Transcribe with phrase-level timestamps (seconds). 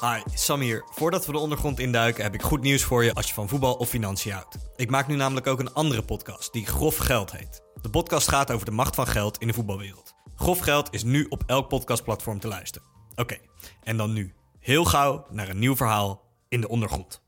[0.00, 0.84] Hi, Sam hier.
[0.90, 3.74] Voordat we de ondergrond induiken heb ik goed nieuws voor je als je van voetbal
[3.74, 4.56] of financiën houdt.
[4.76, 7.62] Ik maak nu namelijk ook een andere podcast die Grof Geld heet.
[7.82, 10.14] De podcast gaat over de macht van geld in de voetbalwereld.
[10.36, 12.88] Grof Geld is nu op elk podcastplatform te luisteren.
[13.14, 13.36] Oké,
[13.82, 14.34] en dan nu.
[14.58, 17.22] Heel gauw naar een nieuw verhaal in de ondergrond.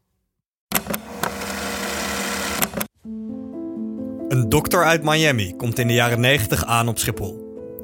[4.28, 7.41] Een dokter uit Miami komt in de jaren 90 aan op Schiphol.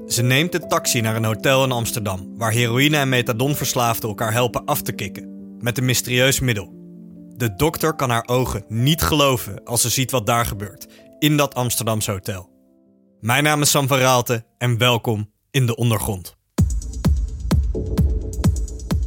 [0.09, 4.65] Ze neemt de taxi naar een hotel in Amsterdam, waar heroïne en methadonverslaafden elkaar helpen
[4.65, 5.57] af te kicken.
[5.61, 6.73] Met een mysterieus middel.
[7.37, 10.87] De dokter kan haar ogen niet geloven als ze ziet wat daar gebeurt,
[11.19, 12.51] in dat Amsterdamse hotel.
[13.21, 16.37] Mijn naam is Sam van Raalte en welkom in de ondergrond.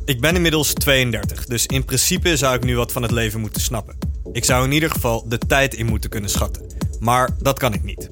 [0.05, 3.61] Ik ben inmiddels 32, dus in principe zou ik nu wat van het leven moeten
[3.61, 3.97] snappen.
[4.31, 6.65] Ik zou in ieder geval de tijd in moeten kunnen schatten.
[6.99, 8.09] Maar dat kan ik niet.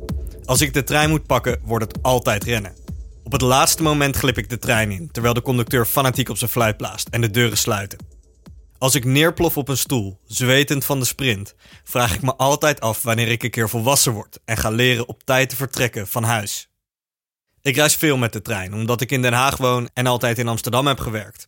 [0.49, 2.75] Als ik de trein moet pakken, wordt het altijd rennen.
[3.23, 6.49] Op het laatste moment glip ik de trein in, terwijl de conducteur fanatiek op zijn
[6.49, 7.99] fluit blaast en de deuren sluiten.
[8.77, 13.01] Als ik neerplof op een stoel, zwetend van de sprint, vraag ik me altijd af
[13.01, 16.69] wanneer ik een keer volwassen word en ga leren op tijd te vertrekken van huis.
[17.61, 20.47] Ik reis veel met de trein, omdat ik in Den Haag woon en altijd in
[20.47, 21.47] Amsterdam heb gewerkt.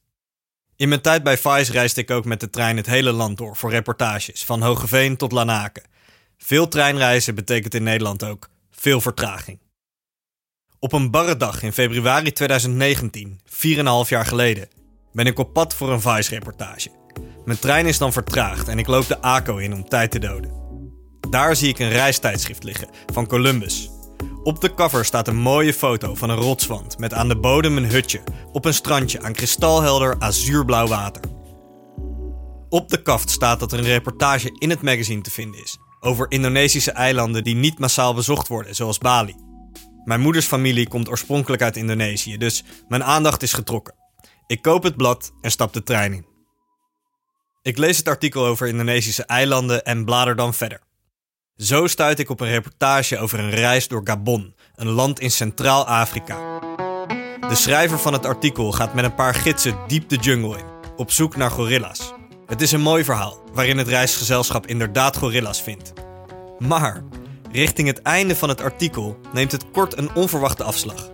[0.76, 3.56] In mijn tijd bij Vice reisde ik ook met de trein het hele land door
[3.56, 5.84] voor reportages, van Hogeveen tot Lanaken.
[6.38, 8.50] Veel treinreizen betekent in Nederland ook
[8.82, 9.60] veel vertraging.
[10.80, 14.70] Op een barre dag in februari 2019, 4,5 jaar geleden,
[15.12, 16.90] ben ik op pad voor een Vice-reportage.
[17.46, 20.52] Mijn trein is dan vertraagd en ik loop de ACO in om tijd te doden.
[21.30, 23.90] Daar zie ik een reistijdschrift liggen van Columbus.
[24.44, 27.90] Op de cover staat een mooie foto van een rotswand met aan de bodem een
[27.90, 28.22] hutje
[28.52, 31.22] op een strandje aan kristalhelder azuurblauw water.
[32.70, 36.32] Op de kaft staat dat er een reportage in het magazine te vinden is over
[36.32, 39.36] Indonesische eilanden die niet massaal bezocht worden, zoals Bali.
[40.04, 43.96] Mijn moeders familie komt oorspronkelijk uit Indonesië, dus mijn aandacht is getrokken.
[44.48, 46.26] Ik koop het blad en stap de trein in.
[47.62, 50.82] Ik lees het artikel over Indonesische eilanden en blader dan verder.
[51.56, 56.60] Zo stuit ik op een reportage over een reis door Gabon, een land in Centraal-Afrika.
[57.48, 60.66] De schrijver van het artikel gaat met een paar gidsen diep de jungle in,
[60.96, 62.14] op zoek naar gorilla's.
[62.52, 65.94] Het is een mooi verhaal, waarin het reisgezelschap inderdaad gorilla's vindt.
[66.60, 67.04] Maar,
[67.52, 71.12] richting het einde van het artikel neemt het kort een onverwachte afslag.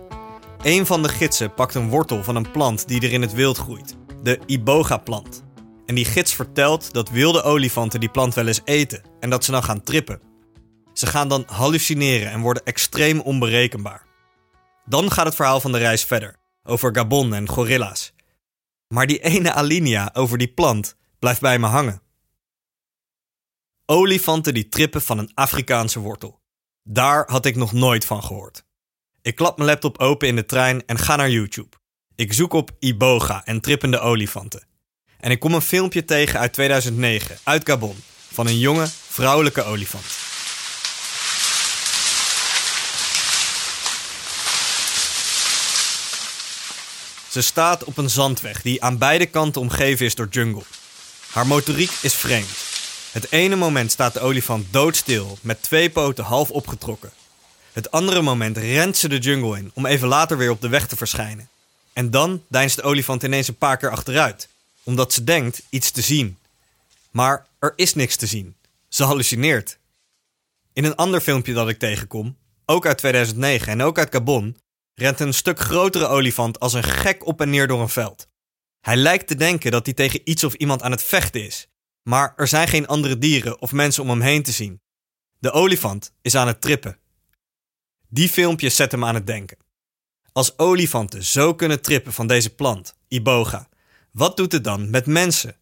[0.62, 3.58] Een van de gidsen pakt een wortel van een plant die er in het wild
[3.58, 5.44] groeit, de iboga-plant.
[5.86, 9.50] En die gids vertelt dat wilde olifanten die plant wel eens eten en dat ze
[9.50, 10.20] dan gaan trippen.
[10.92, 14.06] Ze gaan dan hallucineren en worden extreem onberekenbaar.
[14.84, 18.12] Dan gaat het verhaal van de reis verder, over Gabon en gorilla's.
[18.88, 22.02] Maar die ene alinea over die plant blijft bij me hangen.
[23.86, 26.40] Olifanten die trippen van een Afrikaanse wortel.
[26.82, 28.64] Daar had ik nog nooit van gehoord.
[29.22, 31.76] Ik klap mijn laptop open in de trein en ga naar YouTube.
[32.14, 34.66] Ik zoek op Iboga en trippende olifanten.
[35.18, 37.96] En ik kom een filmpje tegen uit 2009, uit Gabon,
[38.32, 40.04] van een jonge, vrouwelijke olifant.
[47.30, 50.62] Ze staat op een zandweg die aan beide kanten omgeven is door jungle.
[51.28, 52.66] Haar motoriek is vreemd.
[53.12, 57.12] Het ene moment staat de olifant doodstil, met twee poten half opgetrokken.
[57.72, 60.86] Het andere moment rent ze de jungle in om even later weer op de weg
[60.86, 61.48] te verschijnen.
[61.92, 64.48] En dan deinst de olifant ineens een paar keer achteruit,
[64.82, 66.38] omdat ze denkt iets te zien.
[67.10, 68.54] Maar er is niks te zien.
[68.88, 69.78] Ze hallucineert.
[70.72, 74.56] In een ander filmpje dat ik tegenkom, ook uit 2009 en ook uit Gabon,
[74.94, 78.26] rent een stuk grotere olifant als een gek op en neer door een veld.
[78.80, 81.68] Hij lijkt te denken dat hij tegen iets of iemand aan het vechten is,
[82.02, 84.80] maar er zijn geen andere dieren of mensen om hem heen te zien.
[85.38, 86.98] De olifant is aan het trippen.
[88.08, 89.58] Die filmpjes zetten me aan het denken.
[90.32, 93.68] Als olifanten zo kunnen trippen van deze plant, iboga,
[94.12, 95.56] wat doet het dan met mensen?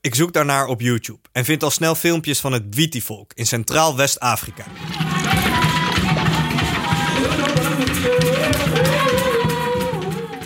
[0.00, 3.96] Ik zoek daarnaar op YouTube en vind al snel filmpjes van het Dwiti-volk in Centraal
[3.96, 4.64] West-Afrika.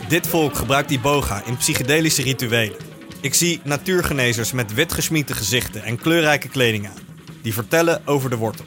[0.09, 2.77] Dit volk gebruikt iboga in psychedelische rituelen.
[3.21, 7.03] Ik zie natuurgenezers met witgesminkte gezichten en kleurrijke kleding aan,
[7.43, 8.65] die vertellen over de wortel.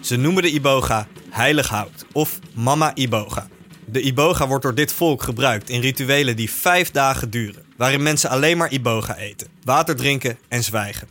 [0.00, 3.48] Ze noemen de iboga heilig hout of mama iboga.
[3.84, 8.30] De iboga wordt door dit volk gebruikt in rituelen die vijf dagen duren, waarin mensen
[8.30, 11.08] alleen maar iboga eten, water drinken en zwijgen.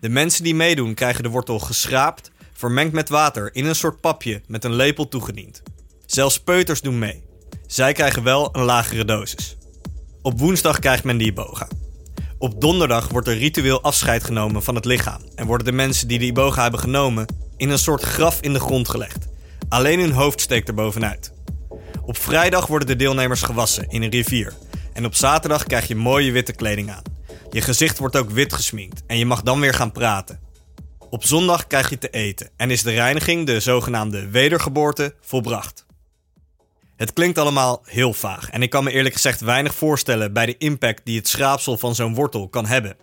[0.00, 4.42] De mensen die meedoen krijgen de wortel geschraapt, vermengd met water in een soort papje
[4.46, 5.62] met een lepel toegediend.
[6.06, 7.28] Zelfs peuters doen mee.
[7.70, 9.56] Zij krijgen wel een lagere dosis.
[10.22, 11.68] Op woensdag krijgt men de iboga.
[12.38, 16.18] Op donderdag wordt er ritueel afscheid genomen van het lichaam en worden de mensen die
[16.18, 17.26] de iboga hebben genomen
[17.56, 19.26] in een soort graf in de grond gelegd.
[19.68, 21.32] Alleen hun hoofd steekt er bovenuit.
[22.04, 24.54] Op vrijdag worden de deelnemers gewassen in een rivier
[24.92, 27.02] en op zaterdag krijg je mooie witte kleding aan.
[27.50, 30.40] Je gezicht wordt ook wit gesminkt en je mag dan weer gaan praten.
[31.10, 35.88] Op zondag krijg je te eten en is de reiniging, de zogenaamde wedergeboorte, volbracht.
[37.00, 40.56] Het klinkt allemaal heel vaag en ik kan me eerlijk gezegd weinig voorstellen bij de
[40.58, 42.96] impact die het schraapsel van zo'n wortel kan hebben.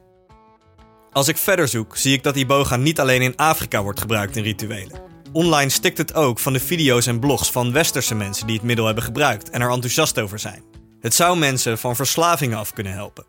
[1.11, 4.44] Als ik verder zoek, zie ik dat iboga niet alleen in Afrika wordt gebruikt in
[4.44, 5.01] rituelen.
[5.31, 8.85] Online stikt het ook van de video's en blogs van westerse mensen die het middel
[8.85, 10.63] hebben gebruikt en er enthousiast over zijn.
[11.00, 13.25] Het zou mensen van verslavingen af kunnen helpen.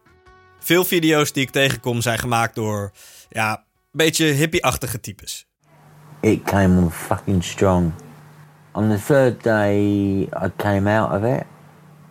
[0.58, 2.92] Veel video's die ik tegenkom zijn gemaakt door,
[3.28, 5.46] ja, beetje hippie-achtige types.
[6.20, 7.92] It came on fucking strong.
[8.74, 11.46] On the third day I came out of it,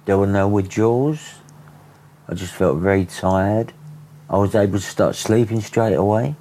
[0.05, 1.19] there were no withdrawals.
[2.29, 3.73] I just felt very tired.
[4.29, 6.35] I was able to start sleeping straight away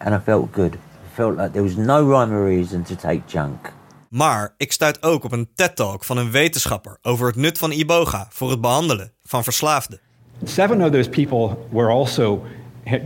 [0.00, 0.74] and I felt good.
[0.74, 3.72] I felt like there was no rhyme or reason to take junk.
[4.08, 8.26] Maar ik stuit ook op een TED-talk van een wetenschapper over het nut van iboga
[8.30, 10.00] voor het behandelen van verslaafden.
[10.44, 12.42] Seven of those people were also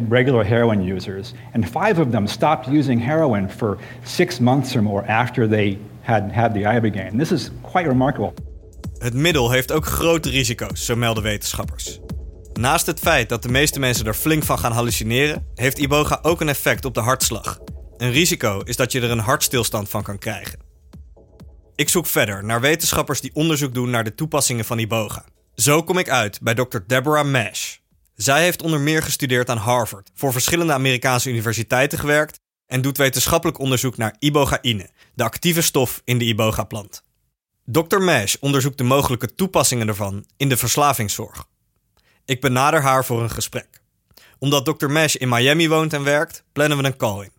[0.09, 5.07] regular heroin users, and five of them stopped using heroin for six months or more
[5.07, 5.79] after they
[6.11, 7.17] had had the ibogaine.
[7.17, 8.33] This is quite remarkable.
[8.99, 12.01] Het middel heeft ook grote risico's, zo melden wetenschappers.
[12.53, 16.41] Naast het feit dat de meeste mensen er flink van gaan hallucineren, heeft iboga ook
[16.41, 17.59] een effect op de hartslag.
[17.97, 20.59] Een risico is dat je er een hartstilstand van kan krijgen.
[21.75, 25.25] Ik zoek verder naar wetenschappers die onderzoek doen naar de toepassingen van iboga.
[25.55, 26.79] Zo kom ik uit bij Dr.
[26.87, 27.77] Deborah Mash.
[28.15, 32.41] Zij heeft onder meer gestudeerd aan Harvard, voor verschillende Amerikaanse universiteiten gewerkt
[32.71, 37.03] en doet wetenschappelijk onderzoek naar ibogaïne, de actieve stof in de iboga-plant.
[37.65, 37.99] Dr.
[37.99, 41.45] Mash onderzoekt de mogelijke toepassingen ervan in de verslavingszorg.
[42.25, 43.83] Ik benader haar voor een gesprek.
[44.39, 44.87] Omdat Dr.
[44.87, 47.33] Mash in Miami woont en werkt, plannen we een call in.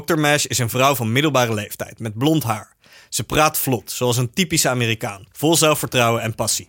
[0.00, 0.14] Dr.
[0.14, 2.76] Mash is een vrouw van middelbare leeftijd met blond haar.
[3.08, 6.68] Ze praat vlot, zoals een typische Amerikaan, vol zelfvertrouwen en passie.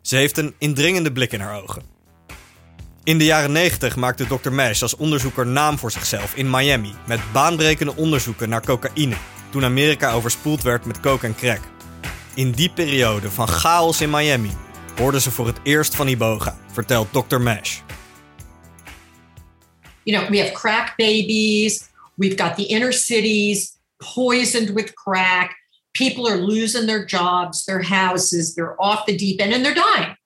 [0.00, 1.95] Ze heeft een indringende blik in haar ogen.
[3.06, 4.50] In de jaren 90 maakte Dr.
[4.50, 9.16] Mash als onderzoeker naam voor zichzelf in Miami met baanbrekende onderzoeken naar cocaïne,
[9.50, 11.60] toen Amerika overspoeld werd met coke en crack.
[12.34, 14.50] In die periode van chaos in Miami
[14.96, 17.38] hoorden ze voor het eerst van Iboga, vertelt Dr.
[17.38, 17.78] Mash.
[20.02, 23.78] You know, we have crack babies, we've got the inner cities
[24.14, 25.64] poisoned with crack.
[25.90, 30.16] People are losing their jobs, their houses, they're off the deep end, and they're dying.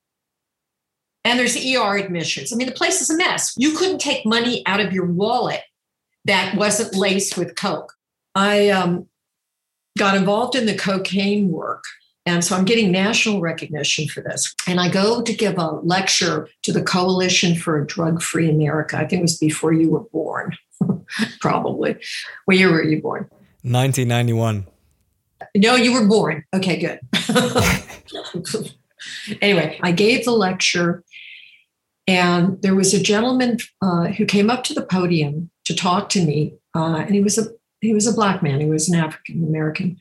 [1.23, 2.51] And there's ER admissions.
[2.51, 3.53] I mean, the place is a mess.
[3.57, 5.61] You couldn't take money out of your wallet
[6.25, 7.93] that wasn't laced with coke.
[8.33, 9.07] I um,
[9.97, 11.83] got involved in the cocaine work.
[12.25, 14.53] And so I'm getting national recognition for this.
[14.67, 18.97] And I go to give a lecture to the Coalition for a Drug Free America.
[18.97, 20.55] I think it was before you were born,
[21.39, 21.95] probably.
[22.45, 23.27] What year were you born?
[23.63, 24.67] 1991.
[25.55, 26.45] No, you were born.
[26.53, 26.99] Okay, good.
[29.41, 31.03] anyway, I gave the lecture,
[32.07, 36.23] and there was a gentleman uh, who came up to the podium to talk to
[36.23, 37.47] me, uh, and he was a
[37.81, 38.59] he was a black man.
[38.59, 39.97] He was an African American,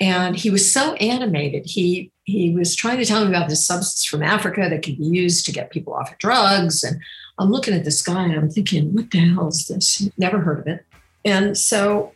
[0.00, 1.66] and he was so animated.
[1.66, 5.04] He he was trying to tell me about this substance from Africa that could be
[5.04, 6.84] used to get people off of drugs.
[6.84, 7.00] And
[7.38, 10.08] I'm looking at this guy and I'm thinking, what the hell is this?
[10.18, 10.86] Never heard of it.
[11.24, 12.12] And so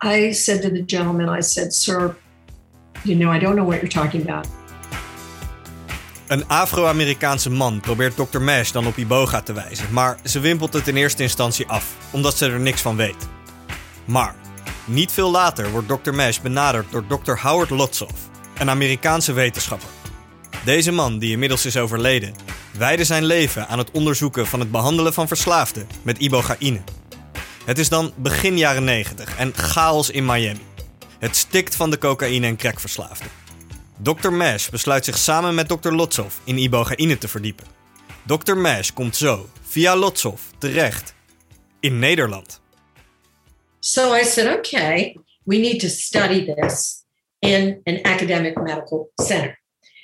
[0.00, 2.16] I said to the gentleman, I said, sir,
[3.04, 4.48] you know, I don't know what you're talking about.
[6.28, 8.38] Een Afro-Amerikaanse man probeert Dr.
[8.38, 12.36] Mash dan op Iboga te wijzen, maar ze wimpelt het in eerste instantie af, omdat
[12.36, 13.28] ze er niks van weet.
[14.04, 14.34] Maar
[14.84, 16.12] niet veel later wordt Dr.
[16.12, 17.38] Mash benaderd door Dr.
[17.42, 18.12] Howard Lotsoff,
[18.58, 19.88] een Amerikaanse wetenschapper.
[20.64, 22.34] Deze man, die inmiddels is overleden,
[22.78, 26.80] wijde zijn leven aan het onderzoeken van het behandelen van verslaafden met ibogaïne.
[27.64, 30.66] Het is dan begin jaren 90 en chaos in Miami.
[31.18, 33.47] Het stikt van de cocaïne- en crackverslaafden.
[34.00, 34.32] Dr.
[34.32, 35.92] Mash besluit zich samen met Dr.
[35.92, 37.66] Lotsoff in ibogaïne te verdiepen.
[38.26, 38.56] Dr.
[38.56, 41.14] Mash komt zo, via Lotsoff, terecht
[41.80, 42.60] in Nederland.
[43.80, 47.04] So I said, okay, we need to study this
[47.38, 49.58] in an academic medical center.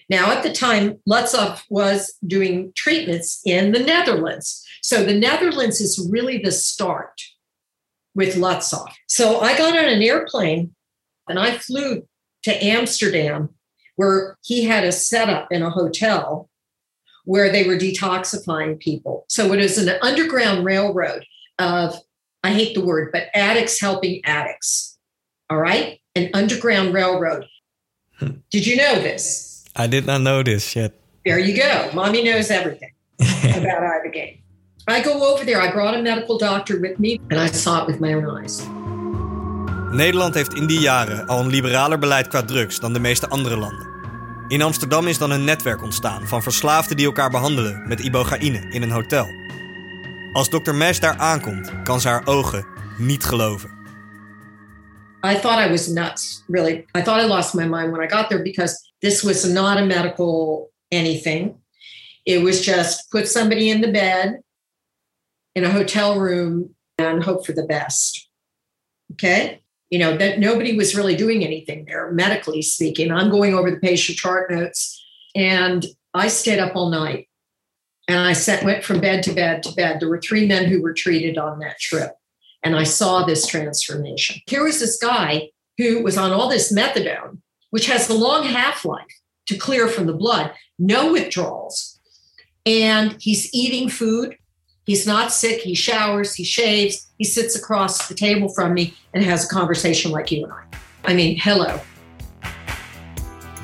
[0.08, 4.64] Now, at the time, Lutzov was doing treatments in the Netherlands.
[4.82, 7.22] So the Netherlands is really the start
[8.14, 8.92] with Lutzov.
[9.08, 10.74] So I got on an airplane
[11.28, 12.06] and I flew
[12.42, 13.53] to Amsterdam,
[13.96, 16.48] where he had a setup in a hotel
[17.24, 19.24] where they were detoxifying people.
[19.28, 21.24] So it is an underground railroad
[21.58, 21.96] of
[22.42, 24.98] I hate the word, but addicts helping addicts.
[25.48, 26.00] All right?
[26.14, 27.46] An underground railroad.
[28.18, 28.32] Hmm.
[28.50, 29.64] Did you know this?
[29.74, 30.92] I did not know this yet.
[31.24, 31.90] There you go.
[31.94, 34.40] Mommy knows everything about Ibogaine.
[34.86, 35.60] I go over there.
[35.60, 38.66] I brought a medical doctor with me and I saw it with my own eyes.
[39.94, 43.56] Nederland heeft in die jaren al een liberaler beleid qua drugs dan de meeste andere
[43.56, 43.88] landen.
[44.48, 48.82] In Amsterdam is dan een netwerk ontstaan van verslaafden die elkaar behandelen met ibogaïne in
[48.82, 49.26] een hotel.
[50.32, 50.72] Als Dr.
[50.72, 52.66] Mesh daar aankomt, kan ze haar ogen
[52.98, 53.70] niet geloven.
[55.26, 56.84] I thought I was nuts, really.
[56.98, 59.84] I thought I lost my mind when I got there because this was not a
[59.84, 61.54] medical anything.
[62.22, 64.42] It was just put somebody in the bed
[65.52, 68.28] in a hotel room and hope for the best.
[69.12, 69.63] Okay.
[69.94, 73.12] You know, that nobody was really doing anything there, medically speaking.
[73.12, 75.00] I'm going over the patient chart notes
[75.36, 77.28] and I stayed up all night
[78.08, 78.34] and I
[78.64, 80.00] went from bed to bed to bed.
[80.00, 82.10] There were three men who were treated on that trip.
[82.64, 84.40] And I saw this transformation.
[84.48, 87.38] Here was this guy who was on all this methadone,
[87.70, 92.00] which has a long half life to clear from the blood, no withdrawals.
[92.66, 94.38] And he's eating food.
[94.86, 95.60] He's not sick.
[95.62, 100.12] He showers, he shaves, he sits across the table from me and has a conversation
[100.12, 101.12] like you and I.
[101.12, 101.80] I mean, hello.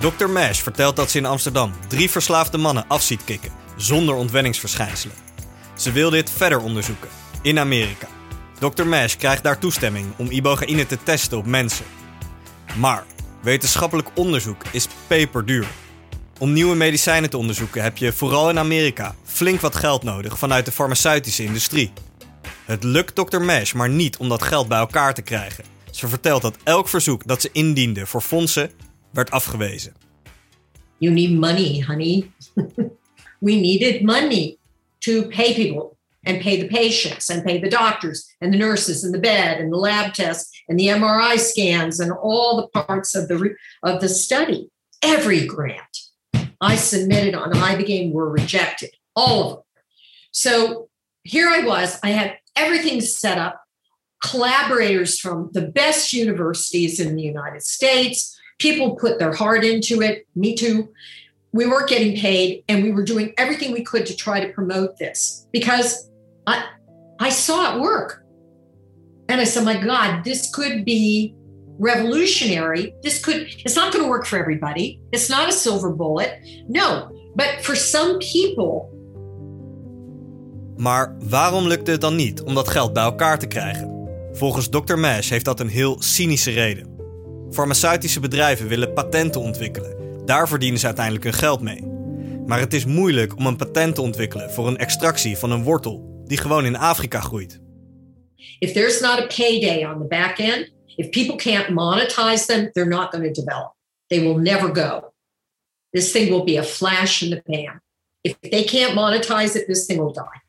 [0.01, 0.29] Dr.
[0.29, 5.17] Mesh vertelt dat ze in Amsterdam drie verslaafde mannen af ziet kicken, zonder ontwenningsverschijnselen.
[5.77, 7.09] Ze wil dit verder onderzoeken,
[7.43, 8.09] in Amerika.
[8.59, 8.85] Dr.
[8.85, 11.85] Mesh krijgt daar toestemming om ibogaïne te testen op mensen.
[12.77, 13.05] Maar
[13.43, 15.67] wetenschappelijk onderzoek is peperduur.
[16.41, 20.65] Om nieuwe medicijnen te onderzoeken heb je vooral in Amerika flink wat geld nodig vanuit
[20.65, 21.93] de farmaceutische industrie.
[22.65, 23.41] Het lukt Dr.
[23.41, 25.65] Mesh maar niet om dat geld bij elkaar te krijgen.
[25.91, 28.71] Ze vertelt dat elk verzoek dat ze indiende voor fondsen
[29.13, 29.93] werd afgewezen.
[30.99, 32.31] You need money, honey.
[33.47, 34.57] we needed money
[34.99, 39.13] to pay people and pay the patients and pay the doctors and the nurses and
[39.13, 43.29] the bed and the lab tests and the MRI scans and all the parts of
[43.29, 44.71] the of the study.
[45.03, 46.00] Every grant
[46.61, 49.65] I submitted on iBegame were rejected, all of them.
[50.33, 50.89] So
[51.23, 51.99] here I was.
[52.03, 53.63] I had everything set up.
[54.23, 58.39] Collaborators from the best universities in the United States.
[58.59, 60.27] People put their heart into it.
[60.37, 60.93] Me too.
[61.53, 64.99] We weren't getting paid, and we were doing everything we could to try to promote
[64.99, 66.11] this because
[66.47, 66.67] I,
[67.19, 68.23] I saw it work.
[69.29, 71.35] And I said, my God, this could be
[71.81, 72.95] revolutionary.
[73.01, 75.01] This could, it's not going to work for everybody.
[75.11, 76.39] It's not a silver bullet.
[76.69, 78.99] No, but for some people.
[80.77, 84.09] Maar waarom lukte het dan niet om dat geld bij elkaar te krijgen?
[84.33, 84.95] Volgens Dr.
[84.95, 86.89] Mesh heeft dat een heel cynische reden.
[87.51, 89.97] Farmaceutische bedrijven willen patenten ontwikkelen.
[90.25, 91.85] Daar verdienen ze uiteindelijk hun geld mee.
[92.47, 96.23] Maar het is moeilijk om een patent te ontwikkelen voor een extractie van een wortel
[96.25, 97.61] die gewoon in Afrika groeit.
[98.59, 102.95] If there's not a payday on the back end, if people can't monetize them, they're
[102.99, 103.73] not going to develop.
[104.11, 105.13] They will never go.
[105.95, 107.81] This thing will be a flash in the pan.
[108.23, 110.41] If they can't monetize it, this thing will die.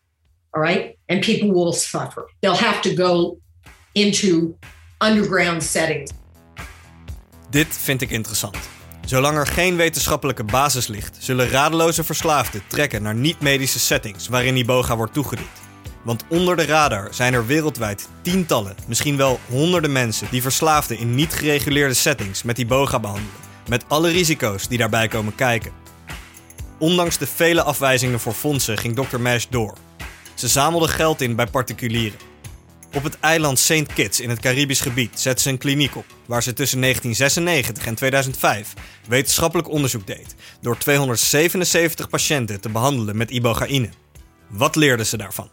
[0.54, 0.98] All right.
[1.08, 2.28] And people will suffer.
[2.42, 3.38] They'll have to go
[3.94, 4.58] into
[5.00, 6.12] underground settings.
[7.50, 8.58] Dit vind ik interessant.
[9.06, 14.96] Zolang er geen wetenschappelijke basis ligt, zullen radeloze verslaafden trekken naar niet-medische settings waarin iboga
[14.96, 15.71] wordt toegediend.
[16.04, 21.16] Want onder de radar zijn er wereldwijd tientallen, misschien wel honderden mensen die verslaafden in
[21.16, 23.34] niet gereguleerde settings met iboga behandelen,
[23.68, 25.72] met alle risico's die daarbij komen kijken.
[26.80, 29.20] Ondanks de vele afwijzingen voor fondsen ging Dr.
[29.20, 29.78] Mesh door.
[30.34, 32.20] Ze zamelde geld in bij particulieren.
[32.94, 33.94] Op het eiland St.
[33.94, 37.96] Kitts in het Caribisch gebied zette ze een kliniek op, waar ze tussen 1996 en
[37.96, 38.74] 2005
[39.08, 43.90] wetenschappelijk onderzoek deed door 277 patiënten te behandelen met ibogaïne.
[44.48, 45.50] Wat leerden ze daarvan?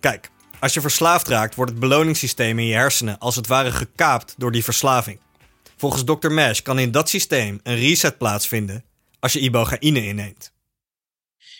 [0.00, 4.34] Kijk, als je verslaafd raakt, wordt het beloningssysteem in je hersenen als het ware gekaapt
[4.36, 5.18] door die verslaving.
[5.76, 6.30] Volgens Dr.
[6.30, 8.84] Mesh kan in dat systeem een reset plaatsvinden
[9.20, 10.54] als je ibogaïne inneemt.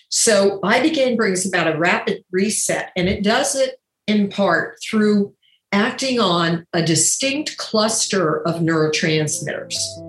[0.08, 5.34] So iBegan brings about a rapid reset, and it does it in part through
[5.68, 10.00] acting on a distinct cluster of neurotransmitters.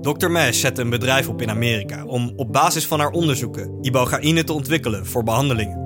[0.00, 0.28] Dr.
[0.28, 4.52] Mesh zette een bedrijf op in Amerika om op basis van haar onderzoeken ibogaïne te
[4.52, 5.84] ontwikkelen voor behandelingen.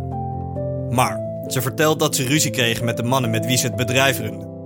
[0.91, 4.19] Maar ze vertelt dat ze ruzie kreeg met de mannen met wie ze het bedrijf
[4.19, 4.59] runde.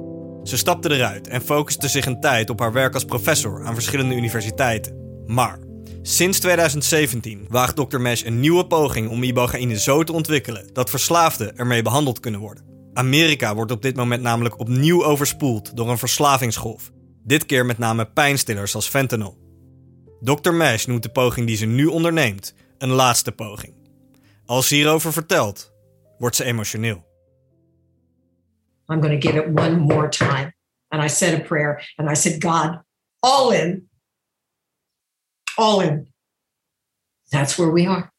[0.43, 4.15] Ze stapte eruit en focuste zich een tijd op haar werk als professor aan verschillende
[4.15, 5.23] universiteiten.
[5.27, 5.59] Maar
[6.03, 7.99] sinds 2017 waagt Dr.
[7.99, 12.65] Mesh een nieuwe poging om ibogaïne zo te ontwikkelen dat verslaafden ermee behandeld kunnen worden.
[12.93, 16.91] Amerika wordt op dit moment namelijk opnieuw overspoeld door een verslavingsgolf.
[17.23, 19.39] Dit keer met name pijnstillers als fentanyl.
[20.21, 20.53] Dr.
[20.53, 23.75] Mesh noemt de poging die ze nu onderneemt een laatste poging.
[24.47, 25.74] Als hierover vertelt,
[26.19, 27.05] wordt ze emotioneel.
[28.89, 30.53] I'm going to give it one more time.
[30.91, 32.81] And I said a prayer and I said, God,
[33.23, 33.89] all in,
[35.57, 36.07] all in.
[37.33, 38.13] That's where we are.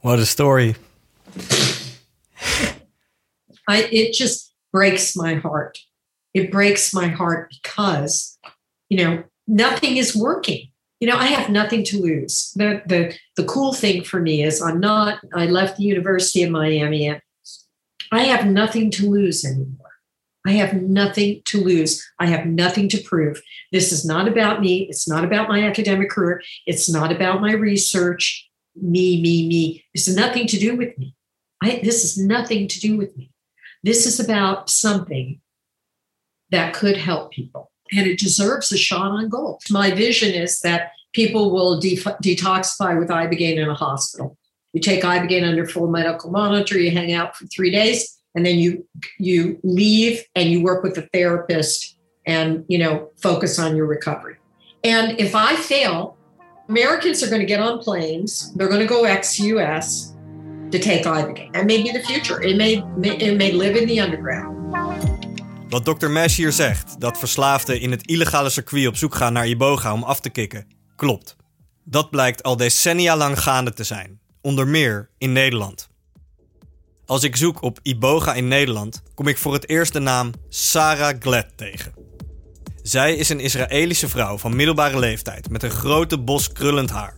[0.00, 0.76] What a story.
[3.68, 5.78] I, it just breaks my heart.
[6.32, 8.38] It breaks my heart because,
[8.88, 10.68] you know, nothing is working.
[11.04, 12.50] You know, I have nothing to lose.
[12.56, 15.18] The the the cool thing for me is I'm not.
[15.34, 17.20] I left the University of Miami
[18.10, 19.92] I have nothing to lose anymore.
[20.46, 22.02] I have nothing to lose.
[22.18, 23.42] I have nothing to prove.
[23.70, 24.86] This is not about me.
[24.88, 26.40] It's not about my academic career.
[26.64, 28.48] It's not about my research.
[28.74, 29.84] Me, me, me.
[29.94, 31.14] Has nothing to do with me.
[31.62, 33.30] I, this is nothing to do with me.
[33.82, 35.42] This is about something
[36.48, 37.70] that could help people.
[37.92, 39.60] And it deserves a shot on goal.
[39.70, 44.36] My vision is that people will de- detoxify with Ibogaine in a hospital.
[44.72, 48.58] You take Ibogaine under full medical monitor, you hang out for three days, and then
[48.58, 48.86] you
[49.18, 54.36] you leave and you work with a therapist and you know focus on your recovery.
[54.82, 56.16] And if I fail,
[56.68, 60.14] Americans are going to get on planes, they're going to go ex-US
[60.70, 61.50] to take Ibogaine.
[61.54, 65.13] And maybe in the future, it may, it may live in the underground.
[65.68, 66.08] Wat Dr.
[66.08, 70.02] Mesh hier zegt, dat verslaafden in het illegale circuit op zoek gaan naar Iboga om
[70.02, 70.66] af te kicken,
[70.96, 71.36] klopt.
[71.84, 75.88] Dat blijkt al decennia lang gaande te zijn, onder meer in Nederland.
[77.06, 81.16] Als ik zoek op Iboga in Nederland, kom ik voor het eerst de naam Sarah
[81.20, 81.92] Gled tegen.
[82.82, 87.16] Zij is een Israëlische vrouw van middelbare leeftijd met een grote bos krullend haar.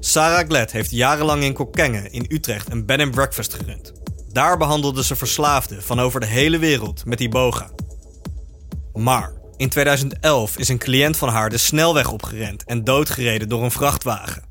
[0.00, 4.03] Sarah Gled heeft jarenlang in Kokkengen in Utrecht een bed and breakfast gerund.
[4.34, 7.70] Daar behandelde ze verslaafden van over de hele wereld met Iboga.
[8.92, 13.70] Maar in 2011 is een cliënt van haar de snelweg opgerend en doodgereden door een
[13.70, 14.42] vrachtwagen.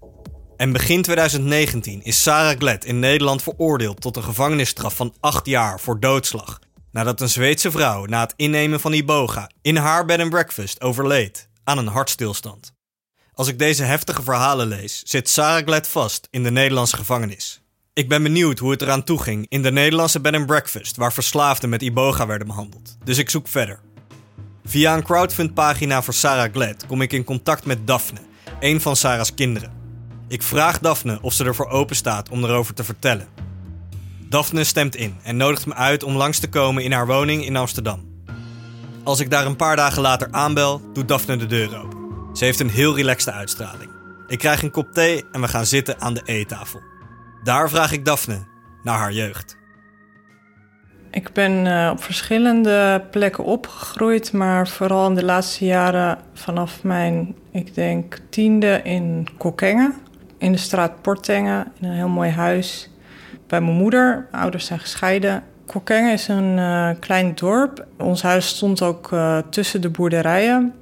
[0.57, 5.79] En begin 2019 is Sarah Gled in Nederland veroordeeld tot een gevangenisstraf van 8 jaar
[5.79, 6.59] voor doodslag.
[6.91, 11.49] Nadat een Zweedse vrouw na het innemen van Iboga in haar bed and breakfast overleed
[11.63, 12.73] aan een hartstilstand.
[13.33, 17.62] Als ik deze heftige verhalen lees, zit Sarah Gled vast in de Nederlandse gevangenis.
[17.95, 21.69] Ik ben benieuwd hoe het eraan toeging in de Nederlandse bed and breakfast waar verslaafden
[21.69, 22.97] met Iboga werden behandeld.
[23.03, 23.79] Dus ik zoek verder.
[24.65, 28.19] Via een crowdfund-pagina voor Sarah Gled kom ik in contact met Daphne,
[28.59, 29.71] een van Sarah's kinderen.
[30.27, 33.27] Ik vraag Daphne of ze ervoor open staat om erover te vertellen.
[34.29, 37.55] Daphne stemt in en nodigt me uit om langs te komen in haar woning in
[37.55, 38.23] Amsterdam.
[39.03, 41.97] Als ik daar een paar dagen later aanbel, doet Daphne de deur open.
[42.35, 43.91] Ze heeft een heel relaxte uitstraling.
[44.27, 46.91] Ik krijg een kop thee en we gaan zitten aan de eettafel.
[47.43, 48.39] Daar vraag ik Daphne
[48.83, 49.57] naar haar jeugd.
[51.11, 57.35] Ik ben uh, op verschillende plekken opgegroeid, maar vooral in de laatste jaren vanaf mijn,
[57.51, 59.93] ik denk, tiende in Kokkengen.
[60.37, 62.89] In de straat Portengen, in een heel mooi huis.
[63.47, 65.43] Bij mijn moeder, mijn ouders zijn gescheiden.
[65.65, 67.85] Kokkengen is een uh, klein dorp.
[67.97, 70.73] Ons huis stond ook uh, tussen de boerderijen.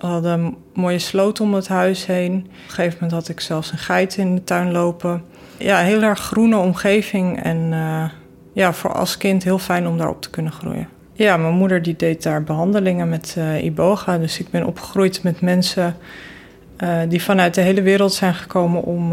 [0.00, 2.34] We hadden een mooie sloot om het huis heen.
[2.34, 5.24] Op een gegeven moment had ik zelfs een geit in de tuin lopen.
[5.58, 8.04] Ja, heel erg groene omgeving en uh,
[8.52, 10.88] ja, voor als kind heel fijn om daarop te kunnen groeien.
[11.12, 14.18] Ja, mijn moeder die deed daar behandelingen met uh, iboga.
[14.18, 15.96] Dus ik ben opgegroeid met mensen
[16.78, 19.12] uh, die vanuit de hele wereld zijn gekomen om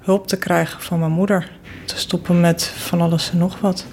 [0.00, 1.50] hulp te krijgen van mijn moeder.
[1.84, 3.86] Te stoppen met van alles en nog wat.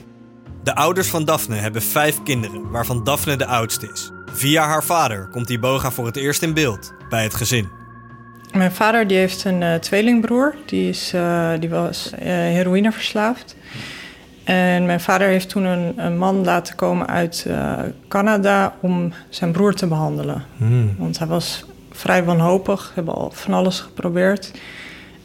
[0.64, 4.12] De ouders van Daphne hebben vijf kinderen, waarvan Daphne de oudste is.
[4.32, 7.85] Via haar vader komt Iboga voor het eerst in beeld bij het gezin.
[8.56, 13.56] Mijn vader die heeft een uh, tweelingbroer, die, is, uh, die was uh, heroïneverslaafd.
[14.44, 17.48] En mijn vader heeft toen een, een man laten komen uit
[18.08, 20.44] Canada om zijn broer te behandelen.
[20.58, 20.96] Hmm.
[20.98, 24.52] Want hij was vrij wanhopig, hebben al van alles geprobeerd.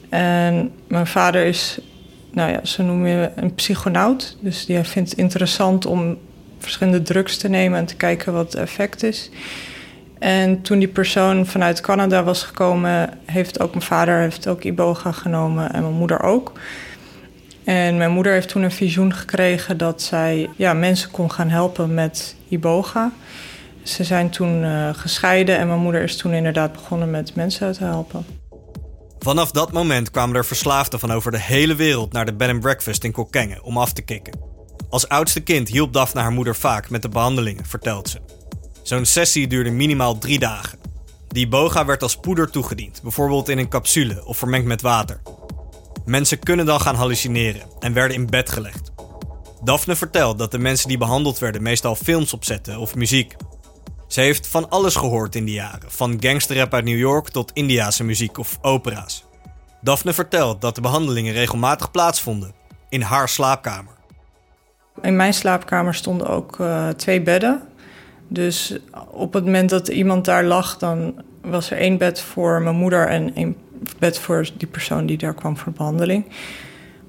[0.08, 1.78] En mijn vader is,
[2.32, 4.36] nou ja, ze noemen je een psychonaut.
[4.40, 6.18] Dus die vindt het interessant om
[6.58, 9.30] verschillende drugs te nemen en te kijken wat het effect is.
[10.20, 15.12] En toen die persoon vanuit Canada was gekomen, heeft ook mijn vader heeft ook iboga
[15.12, 16.52] genomen en mijn moeder ook.
[17.64, 21.94] En mijn moeder heeft toen een visioen gekregen dat zij ja, mensen kon gaan helpen
[21.94, 23.12] met iboga.
[23.82, 27.84] Ze zijn toen uh, gescheiden en mijn moeder is toen inderdaad begonnen met mensen te
[27.84, 28.24] helpen.
[29.18, 32.60] Vanaf dat moment kwamen er verslaafden van over de hele wereld naar de bed and
[32.60, 34.38] breakfast in Kokkengen om af te kicken.
[34.90, 38.39] Als oudste kind hielp Daphne haar moeder vaak met de behandelingen, vertelt ze.
[38.82, 40.78] Zo'n sessie duurde minimaal drie dagen.
[41.28, 45.20] Die boga werd als poeder toegediend, bijvoorbeeld in een capsule of vermengd met water.
[46.04, 48.92] Mensen kunnen dan gaan hallucineren en werden in bed gelegd.
[49.62, 53.36] Daphne vertelt dat de mensen die behandeld werden meestal films opzetten of muziek.
[54.08, 58.04] Ze heeft van alles gehoord in die jaren, van gangsterrap uit New York tot Indiase
[58.04, 59.24] muziek of opera's.
[59.80, 62.54] Daphne vertelt dat de behandelingen regelmatig plaatsvonden
[62.88, 63.92] in haar slaapkamer.
[65.02, 67.62] In mijn slaapkamer stonden ook uh, twee bedden.
[68.32, 68.78] Dus
[69.10, 73.08] op het moment dat iemand daar lag, dan was er één bed voor mijn moeder
[73.08, 73.56] en één
[73.98, 76.24] bed voor die persoon die daar kwam voor behandeling.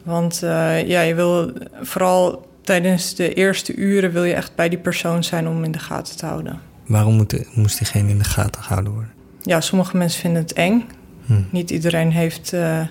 [0.04, 4.80] Want uh, ja, je wil vooral tijdens de eerste uren wil je echt bij die
[4.80, 6.60] persoon zijn om in de gaten te houden.
[6.86, 9.12] Waarom moet, moest diegene in de gaten gehouden worden?
[9.42, 10.86] Ja, sommige mensen vinden het eng.
[11.26, 11.42] Hm.
[11.50, 12.82] Niet iedereen heeft uh,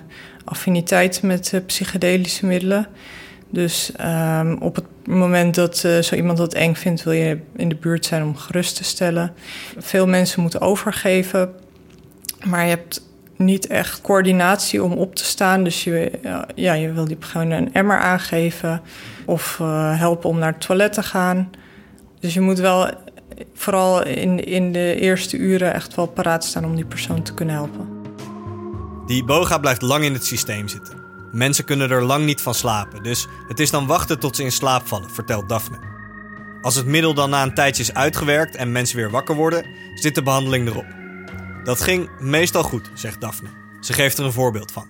[0.45, 2.87] affiniteit met uh, psychedelische middelen.
[3.51, 7.69] Dus ehm, op het moment dat uh, zo iemand dat eng vindt, wil je in
[7.69, 9.33] de buurt zijn om gerust te stellen.
[9.77, 11.53] Veel mensen moeten overgeven,
[12.43, 13.01] maar je hebt
[13.35, 15.63] niet echt coördinatie om op te staan.
[15.63, 16.11] Dus je,
[16.55, 18.81] ja, je wil die gewoon een emmer aangeven
[19.25, 21.49] of uh, helpen om naar het toilet te gaan.
[22.19, 22.89] Dus je moet wel
[23.53, 27.55] vooral in, in de eerste uren echt wel paraat staan om die persoon te kunnen
[27.55, 27.89] helpen.
[29.07, 31.00] Die boga blijft lang in het systeem zitten.
[31.31, 34.51] Mensen kunnen er lang niet van slapen, dus het is dan wachten tot ze in
[34.51, 35.77] slaap vallen, vertelt Daphne.
[36.61, 39.65] Als het middel dan na een tijdje is uitgewerkt en mensen weer wakker worden,
[39.95, 40.85] zit de behandeling erop.
[41.63, 43.49] Dat ging meestal goed, zegt Daphne.
[43.79, 44.87] Ze geeft er een voorbeeld van.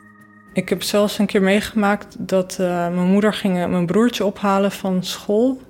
[0.53, 5.03] Ik heb zelfs een keer meegemaakt dat uh, mijn moeder ging mijn broertje ophalen van
[5.03, 5.61] school.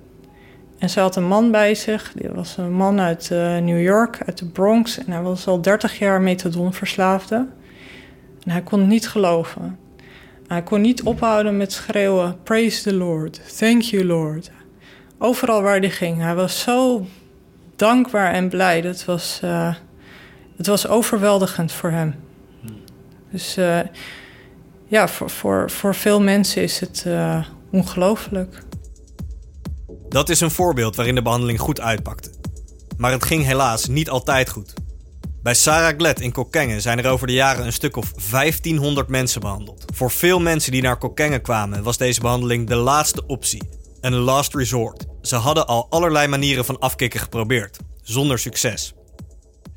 [0.78, 2.12] En ze had een man bij zich.
[2.16, 4.98] Die was een man uit uh, New York, uit de Bronx.
[4.98, 7.48] En hij was al 30 jaar methadonverslaafde.
[8.44, 9.78] En hij kon het niet geloven.
[10.52, 14.52] Hij kon niet ophouden met schreeuwen: Praise the Lord, thank you, Lord.
[15.18, 16.22] Overal waar hij ging.
[16.22, 17.06] Hij was zo
[17.76, 18.82] dankbaar en blij.
[18.82, 19.76] Dat was, uh,
[20.58, 22.16] het was overweldigend voor hem.
[23.32, 23.80] Dus uh,
[24.88, 28.64] ja, voor, voor, voor veel mensen is het uh, ongelooflijk.
[30.10, 32.32] Dat is een voorbeeld waarin de behandeling goed uitpakte.
[32.98, 34.74] Maar het ging helaas niet altijd goed.
[35.44, 39.42] Bij Sarah Glet in Kokkengen zijn er over de jaren een stuk of 1500 mensen
[39.42, 39.86] behandeld.
[39.94, 43.70] Voor veel mensen die naar Kokkengen kwamen was deze behandeling de laatste optie.
[44.02, 45.06] Een last resort.
[45.22, 48.94] Ze hadden al allerlei manieren van afkicken geprobeerd, zonder succes.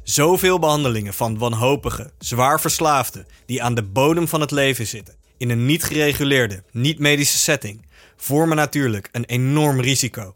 [0.03, 5.51] Zoveel behandelingen van wanhopigen, zwaar verslaafden die aan de bodem van het leven zitten, in
[5.51, 10.35] een niet gereguleerde, niet-medische setting, vormen natuurlijk een enorm risico.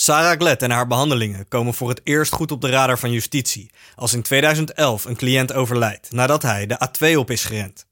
[0.00, 3.70] Sarah Glet en haar behandelingen komen voor het eerst goed op de radar van justitie,
[3.94, 7.86] als in 2011 een cliënt overlijdt nadat hij de A2 op is gerend.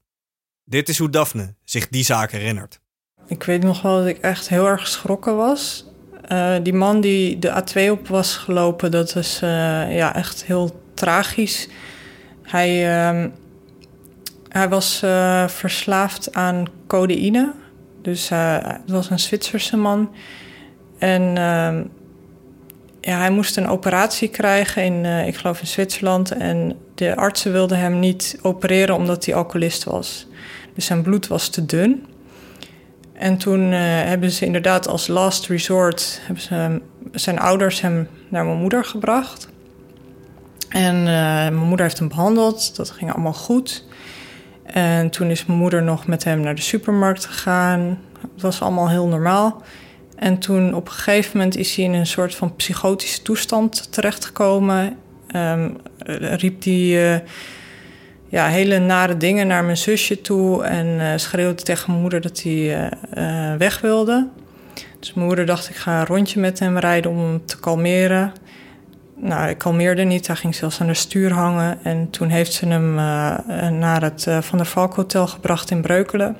[0.63, 2.79] Dit is hoe Daphne zich die zaak herinnert.
[3.27, 5.85] Ik weet nog wel dat ik echt heel erg geschrokken was.
[6.31, 9.49] Uh, die man die de A2 op was gelopen, dat is uh,
[9.95, 11.69] ja, echt heel tragisch.
[12.43, 13.25] Hij, uh,
[14.47, 17.53] hij was uh, verslaafd aan codeïne.
[18.01, 20.09] Dus het was een Zwitserse man.
[20.99, 21.83] En ehm,
[23.01, 26.31] ja, hij moest een operatie krijgen in, uh, ik geloof in Zwitserland.
[26.31, 30.27] En de artsen wilden hem niet opereren omdat hij alcoholist was.
[30.75, 32.05] Dus zijn bloed was te dun.
[33.13, 36.21] En toen uh, hebben ze inderdaad als last resort...
[36.23, 36.81] Hebben
[37.11, 39.49] zijn ouders hem naar mijn moeder gebracht.
[40.69, 42.75] En uh, mijn moeder heeft hem behandeld.
[42.75, 43.85] Dat ging allemaal goed.
[44.63, 47.99] En toen is mijn moeder nog met hem naar de supermarkt gegaan.
[48.33, 49.63] Het was allemaal heel normaal.
[50.19, 54.97] En toen op een gegeven moment is hij in een soort van psychotische toestand terechtgekomen.
[55.35, 55.77] Um,
[56.17, 57.19] riep hij uh,
[58.27, 62.41] ja, hele nare dingen naar mijn zusje toe en uh, schreeuwde tegen mijn moeder dat
[62.41, 62.91] hij
[63.57, 64.27] weg wilde.
[64.99, 68.33] Dus mijn moeder dacht, ik ga een rondje met hem rijden om hem te kalmeren.
[69.15, 70.27] Nou, ik kalmeerde niet.
[70.27, 71.79] Hij ging zelfs aan de stuur hangen.
[71.83, 72.93] En toen heeft ze hem
[73.79, 76.37] naar het Van der Valk Hotel gebracht in Breukelen.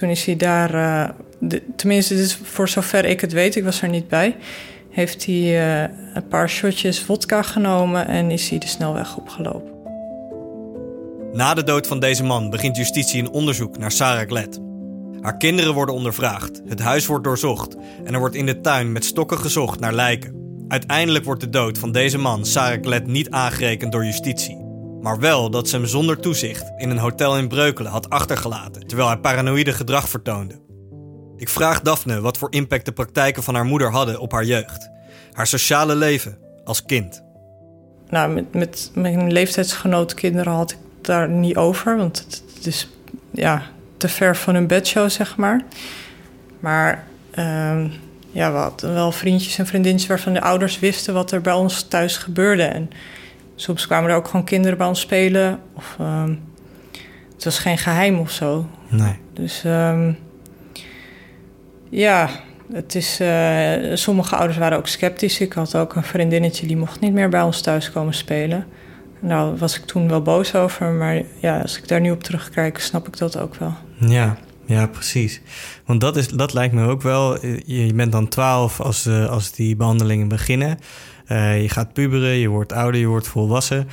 [0.00, 0.70] Toen is hij daar
[1.38, 4.36] de, tenminste, dus voor zover ik het weet, ik was er niet bij,
[4.90, 9.72] heeft hij uh, een paar shotjes vodka genomen en is hij de snelweg opgelopen.
[11.32, 14.60] Na de dood van deze man begint justitie een onderzoek naar Sarah Glet.
[15.20, 19.04] Haar kinderen worden ondervraagd, het huis wordt doorzocht en er wordt in de tuin met
[19.04, 20.64] stokken gezocht naar lijken.
[20.68, 24.59] Uiteindelijk wordt de dood van deze man, Sarah Glet, niet aangerekend door justitie.
[25.02, 29.08] Maar wel dat ze hem zonder toezicht in een hotel in Breukelen had achtergelaten, terwijl
[29.08, 30.60] hij paranoïde gedrag vertoonde.
[31.36, 34.90] Ik vraag Daphne wat voor impact de praktijken van haar moeder hadden op haar jeugd.
[35.32, 37.22] Haar sociale leven als kind.
[38.08, 41.96] Nou, met, met mijn leeftijdsgenoten kinderen had ik daar niet over.
[41.96, 42.88] Want het, is
[43.30, 43.62] ja,
[43.96, 45.64] te ver van hun bedshow, zeg maar.
[46.60, 47.06] Maar
[47.38, 47.84] uh,
[48.30, 51.82] ja, we hadden wel vriendjes en vriendinnetjes waarvan de ouders wisten wat er bij ons
[51.82, 52.62] thuis gebeurde.
[52.62, 52.90] En
[53.60, 55.60] soms kwamen er ook gewoon kinderen bij ons spelen.
[55.74, 56.24] Of, uh,
[57.34, 58.66] het was geen geheim of zo.
[58.88, 59.18] Nee.
[59.32, 59.64] Dus...
[59.64, 60.18] Um,
[61.90, 62.30] ja,
[62.72, 65.40] het is, uh, sommige ouders waren ook sceptisch.
[65.40, 68.66] Ik had ook een vriendinnetje die mocht niet meer bij ons thuis komen spelen.
[69.20, 72.78] Nou, was ik toen wel boos over, maar ja, als ik daar nu op terugkijk,
[72.78, 73.74] snap ik dat ook wel.
[73.98, 75.40] Ja, ja, precies.
[75.84, 77.46] Want dat, is, dat lijkt me ook wel.
[77.64, 80.78] Je, bent dan twaalf als, uh, als die behandelingen beginnen.
[81.32, 83.88] Uh, je gaat puberen, je wordt ouder, je wordt volwassen.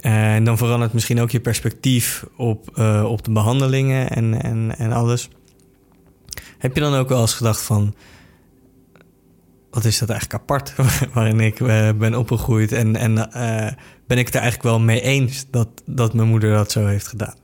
[0.00, 5.28] en dan verandert misschien ook je perspectief op, op de behandelingen en, en, en alles.
[6.58, 7.94] Heb je dan ook wel eens gedacht van...
[9.70, 10.74] wat is dat eigenlijk apart
[11.14, 11.58] waarin ik
[11.98, 12.72] ben opgegroeid...
[12.72, 13.14] en, en
[14.06, 17.06] ben ik het er eigenlijk wel mee eens dat, dat mijn moeder dat zo heeft
[17.06, 17.36] gedaan?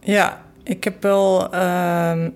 [0.00, 1.52] Ja, ik heb wel.
[1.52, 2.30] ehm,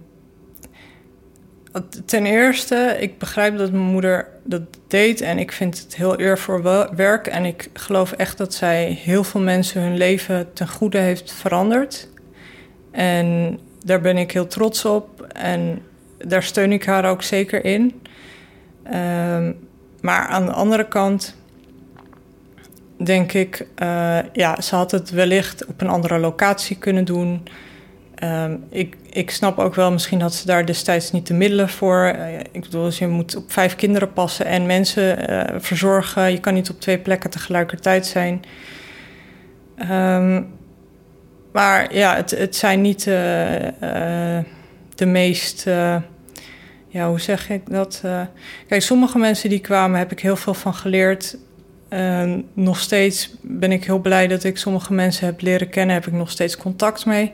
[2.05, 6.39] ten eerste, ik begrijp dat mijn moeder dat deed en ik vind het heel eer
[6.39, 6.63] voor
[6.97, 7.27] werk.
[7.27, 12.09] En ik geloof echt dat zij heel veel mensen hun leven ten goede heeft veranderd.
[12.91, 15.83] En daar ben ik heel trots op en
[16.19, 18.01] daar steun ik haar ook zeker in.
[18.83, 19.53] Ehm,
[20.01, 21.37] maar aan de andere kant
[22.97, 27.43] denk ik, eh, ja, ze had het wellicht op een andere locatie kunnen doen.
[28.25, 32.05] Ehm, ik, ik snap ook wel, misschien had ze daar destijds niet de middelen voor.
[32.05, 36.33] Eh, ik bedoel, dus je moet op vijf kinderen passen en mensen eh, verzorgen.
[36.33, 38.43] Je kan niet op twee plekken tegelijkertijd zijn.
[39.77, 40.43] Ehm,
[41.53, 44.39] maar ja, het, het zijn niet eh,
[44.95, 45.65] de meest.
[46.89, 48.03] ja, hoe zeg ik dat?
[48.69, 51.37] Kijk, sommige mensen die kwamen, heb ik heel veel van geleerd.
[51.89, 55.95] Ehm, nog steeds ben ik heel blij dat ik sommige mensen heb leren kennen.
[55.95, 57.33] Heb ik nog steeds contact mee.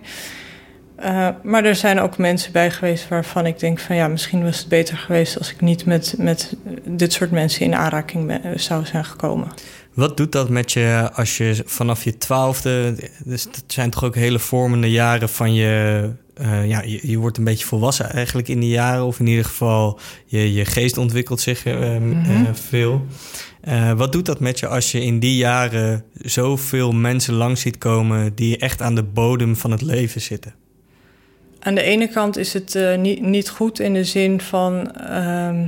[1.00, 4.58] Eh, maar er zijn ook mensen bij geweest waarvan ik denk van ja, misschien was
[4.58, 8.86] het beter geweest als ik niet met, met dit soort mensen in aanraking ben- zou
[8.86, 9.48] zijn gekomen.
[9.94, 12.94] Wat doet dat met je als je vanaf je twaalfde...
[13.24, 16.10] Dus dat zijn toch ook hele vormende jaren van je...
[16.34, 19.04] eh, ja, je, je wordt een beetje volwassen eigenlijk in die jaren.
[19.04, 22.02] Of in ieder geval, je, je geest ontwikkelt zich eh, eh,
[22.52, 23.06] veel.
[23.60, 27.78] Eh, wat doet dat met je als je in die jaren zoveel mensen langs ziet
[27.78, 28.34] komen...
[28.34, 30.54] die echt aan de bodem van het leven zitten?
[31.60, 34.92] Aan de ene kant is het eh, niet, niet goed in de zin van.
[34.92, 35.66] ehm,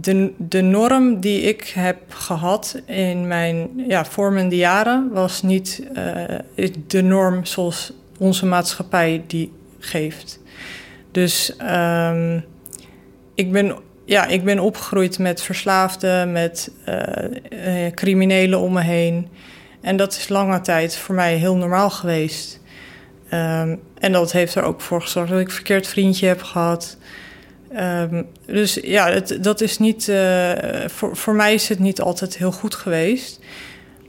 [0.00, 6.68] de, de norm die ik heb gehad in mijn ja, vormende jaren was niet eh,
[6.86, 10.40] de norm zoals onze maatschappij die geeft.
[11.10, 12.40] Dus ehm,
[13.34, 19.28] ik, ben, ja, ik ben opgegroeid met verslaafden, met eh, criminelen om me heen.
[19.80, 22.55] En dat is lange tijd voor mij heel normaal geweest.
[23.28, 26.96] Ehm, en dat heeft er ook voor gezorgd dat ik een verkeerd vriendje heb gehad.
[27.72, 30.08] Ehm, dus ja, het, dat is niet.
[30.08, 30.52] eh,
[30.86, 33.40] voor, voor mij is het niet altijd heel goed geweest.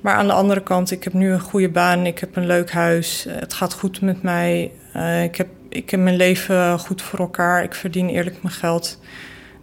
[0.02, 2.72] Maar aan de andere kant, ik heb nu een goede baan, ik heb een leuk
[2.72, 4.72] huis, eh, het gaat goed met mij.
[4.94, 9.00] Eh, ik, heb, ik heb mijn leven goed voor elkaar, ik verdien eerlijk mijn geld.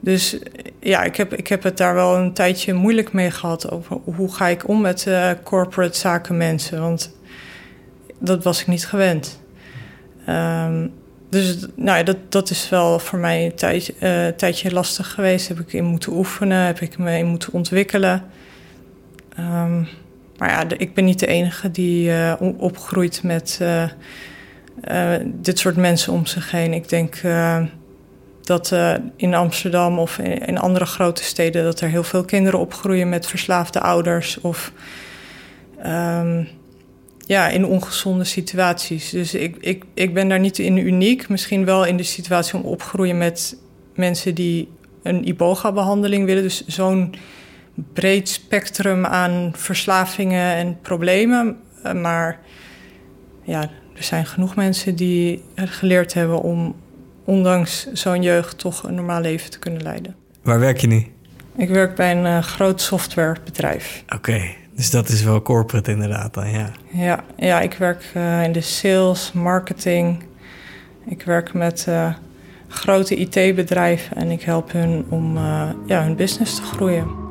[0.00, 0.38] Dus
[0.80, 4.34] ja, ik heb, ik heb het daar wel een tijdje moeilijk mee gehad over hoe
[4.34, 6.80] ga ik om met eh, corporate zaken mensen.
[6.80, 7.16] Want
[8.18, 9.42] dat was ik niet gewend.
[10.26, 10.86] Ehm,
[11.34, 15.48] dus nou ja, dat, dat is wel voor mij een tijdje, eh, tijdje lastig geweest.
[15.48, 18.22] Heb ik in moeten oefenen, heb ik me in moeten ontwikkelen.
[19.36, 19.82] Ehm,
[20.36, 26.12] maar ja, ik ben niet de enige die eh, opgroeit met eh, dit soort mensen
[26.12, 26.72] om zich heen.
[26.72, 27.20] Ik denk
[28.42, 28.74] dat
[29.16, 31.64] in Amsterdam of in, in andere grote steden...
[31.64, 34.40] dat er heel veel kinderen opgroeien met verslaafde ouders...
[34.40, 34.72] of
[35.82, 36.44] ehm,
[37.26, 39.10] ja, in ongezonde situaties.
[39.10, 41.28] Dus ik, ik, ik ben daar niet in uniek.
[41.28, 43.56] Misschien wel in de situatie om opgroeien met
[43.94, 44.68] mensen die
[45.02, 46.42] een iboga-behandeling willen.
[46.42, 47.14] Dus zo'n
[47.92, 51.56] breed spectrum aan verslavingen en problemen.
[51.82, 52.40] Eh, Maar
[53.42, 53.60] ja,
[53.96, 56.76] er zijn genoeg mensen die geleerd hebben om
[57.24, 60.16] ondanks zo'n jeugd toch een normaal leven te kunnen leiden.
[60.42, 61.06] Waar werk je nu?
[61.56, 64.04] Ik werk bij een eh, groot softwarebedrijf.
[64.14, 66.70] Oké, dus dat is wel corporate inderdaad dan, ja.
[66.92, 70.22] Ja, ja ik werk eh, in de sales, marketing.
[71.06, 72.14] Ik werk met eh,
[72.68, 77.22] grote IT-bedrijven en ik help hun om eh, ja, hun business te groeien.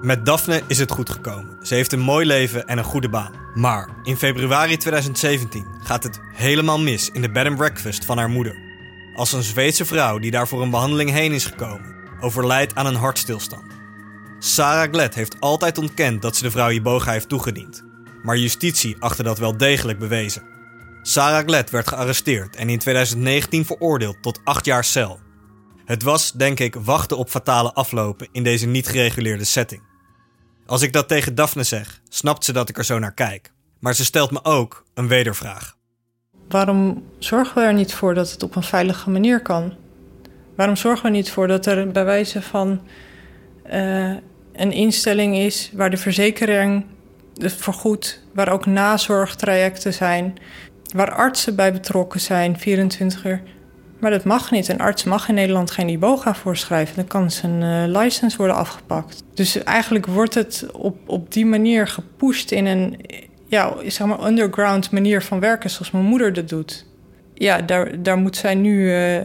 [0.00, 1.66] Met Daphne is het goed gekomen.
[1.66, 3.32] Ze heeft een mooi leven en een goede baan.
[3.54, 8.30] Maar in februari 2017 gaat het helemaal mis in de bed and breakfast van haar
[8.30, 8.56] moeder.
[9.14, 12.94] Als een Zweedse vrouw die daar voor een behandeling heen is gekomen, overlijdt aan een
[12.94, 13.81] hartstilstand.
[14.44, 17.84] Sarah Gled heeft altijd ontkend dat ze de vrouw Iboga heeft toegediend.
[18.22, 20.42] Maar justitie achtte dat wel degelijk bewezen.
[21.02, 25.20] Sarah Gled werd gearresteerd en in 2019 veroordeeld tot acht jaar cel.
[25.84, 29.82] Het was, denk ik, wachten op fatale aflopen in deze niet gereguleerde setting.
[30.66, 33.52] Als ik dat tegen Daphne zeg, snapt ze dat ik er zo naar kijk.
[33.78, 35.76] Maar ze stelt me ook een wedervraag.
[36.48, 39.74] Waarom zorgen we er niet voor dat het op een veilige manier kan?
[40.56, 42.80] Waarom zorgen we niet voor dat er bij wijze van
[43.62, 44.16] eh,
[44.52, 46.84] een instelling is waar de verzekering
[47.34, 50.34] het vergoedt, waar ook nazorgtrajecten zijn,
[50.94, 53.42] waar artsen bij betrokken zijn, 24 uur.
[53.98, 54.68] Maar dat mag niet.
[54.68, 56.96] Een arts mag in Nederland geen iboga voorschrijven.
[56.96, 59.22] Dan kan zijn eh, license worden afgepakt.
[59.34, 62.96] Dus eigenlijk wordt het op, op die manier gepusht in een
[63.48, 66.86] ja, zeg maar underground manier van werken zoals mijn moeder dat doet.
[67.34, 69.20] Ja, daar, daar moet zij nu eh,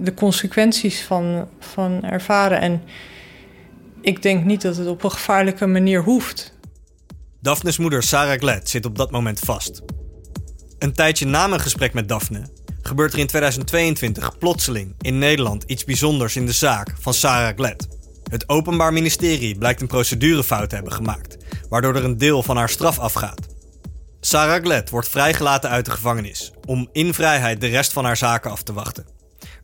[0.00, 2.60] de consequenties van, van ervaren.
[2.60, 2.82] En
[4.04, 6.52] ik denk niet dat het op een gevaarlijke manier hoeft.
[7.40, 9.82] Daphne's moeder Sarah Glad zit op dat moment vast.
[10.78, 12.48] Een tijdje na mijn gesprek met Daphne
[12.82, 17.88] gebeurt er in 2022 plotseling in Nederland iets bijzonders in de zaak van Sarah Gled.
[18.30, 21.36] Het Openbaar Ministerie blijkt een procedurefout te hebben gemaakt,
[21.68, 23.46] waardoor er een deel van haar straf afgaat.
[24.20, 28.50] Sarah Gled wordt vrijgelaten uit de gevangenis om in vrijheid de rest van haar zaken
[28.50, 29.13] af te wachten.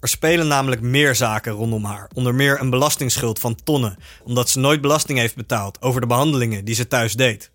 [0.00, 4.58] Er spelen namelijk meer zaken rondom haar, onder meer een belastingsschuld van tonnen, omdat ze
[4.58, 7.50] nooit belasting heeft betaald over de behandelingen die ze thuis deed.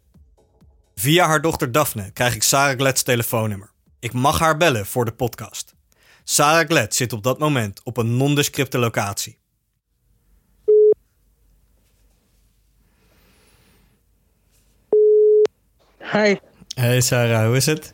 [0.96, 3.72] Via haar dochter Daphne krijg ik Sarah Gled's telefoonnummer.
[4.00, 5.74] Ik mag haar bellen voor de podcast.
[6.24, 9.38] Sarah Gled zit op dat moment op een nondescripte locatie.
[16.12, 16.36] Hi.
[16.76, 17.94] Hey Sarah, hoe is het?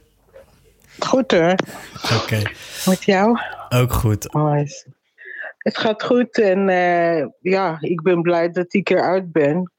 [1.00, 1.56] Goed hoor.
[2.14, 2.42] Oké,
[2.86, 3.40] Met jou?
[3.74, 4.34] Ook goed.
[4.34, 4.86] Nice.
[5.58, 9.72] Het gaat goed en eh, ja, ik ben blij dat ik eruit ben.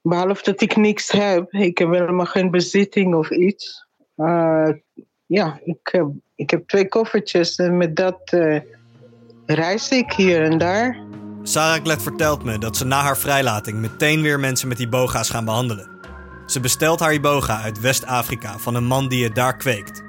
[0.00, 1.52] Behalve dat ik niks heb.
[1.52, 3.86] Ik heb helemaal geen bezitting of iets.
[4.16, 4.70] Eh,
[5.26, 8.60] ja, ik heb, ik heb twee koffertjes en met dat eh,
[9.46, 10.96] reis ik hier en daar.
[11.42, 15.44] Sarah Gled vertelt me dat ze na haar vrijlating meteen weer mensen met iboga's gaan
[15.44, 15.90] behandelen.
[16.46, 20.02] Ze bestelt haar iboga uit West-Afrika van een man die het daar kweekt.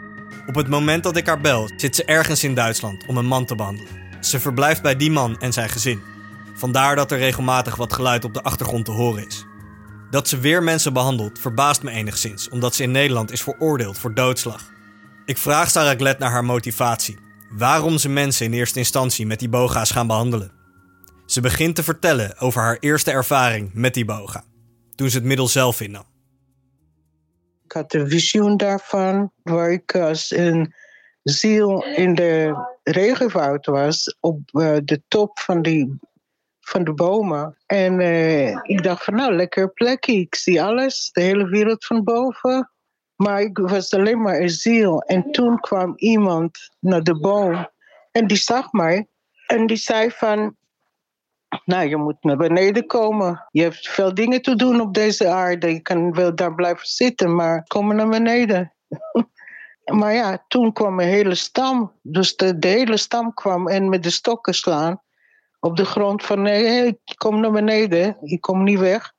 [0.47, 3.45] Op het moment dat ik haar bel, zit ze ergens in Duitsland om een man
[3.45, 3.91] te behandelen.
[4.19, 6.01] Ze verblijft bij die man en zijn gezin.
[6.55, 9.45] Vandaar dat er regelmatig wat geluid op de achtergrond te horen is.
[10.09, 14.13] Dat ze weer mensen behandelt verbaast me enigszins, omdat ze in Nederland is veroordeeld voor
[14.13, 14.61] doodslag.
[15.25, 17.17] Ik vraag Sarah naar haar motivatie.
[17.49, 20.51] Waarom ze mensen in eerste instantie met iboga's gaan behandelen.
[21.25, 24.43] Ze begint te vertellen over haar eerste ervaring met iboga.
[24.95, 26.12] Toen ze het middel zelf innam.
[27.63, 30.73] Ik had een visioen daarvan, waar ik als een
[31.23, 35.99] ziel in de regenwoud was, op eh, de top van, die,
[36.59, 37.57] van de bomen.
[37.65, 42.03] En eh, ik dacht van nou, lekker plekje, ik zie alles, de hele wereld van
[42.03, 42.71] boven.
[43.15, 45.01] Maar ik was alleen maar een ziel.
[45.01, 47.69] En toen kwam iemand naar de boom
[48.11, 49.07] en die zag mij
[49.47, 50.55] en die zei van,
[51.65, 53.47] nou, je moet naar beneden komen.
[53.51, 55.73] Je hebt veel dingen te doen op deze aarde.
[55.73, 58.73] Je kan wel daar blijven zitten, maar kom naar beneden.
[59.99, 61.91] maar ja, toen kwam een hele stam.
[62.01, 65.01] Dus de, de hele stam kwam en met de stokken slaan
[65.63, 68.17] op de grond van nee, kom naar beneden.
[68.21, 69.13] Ik kom niet weg.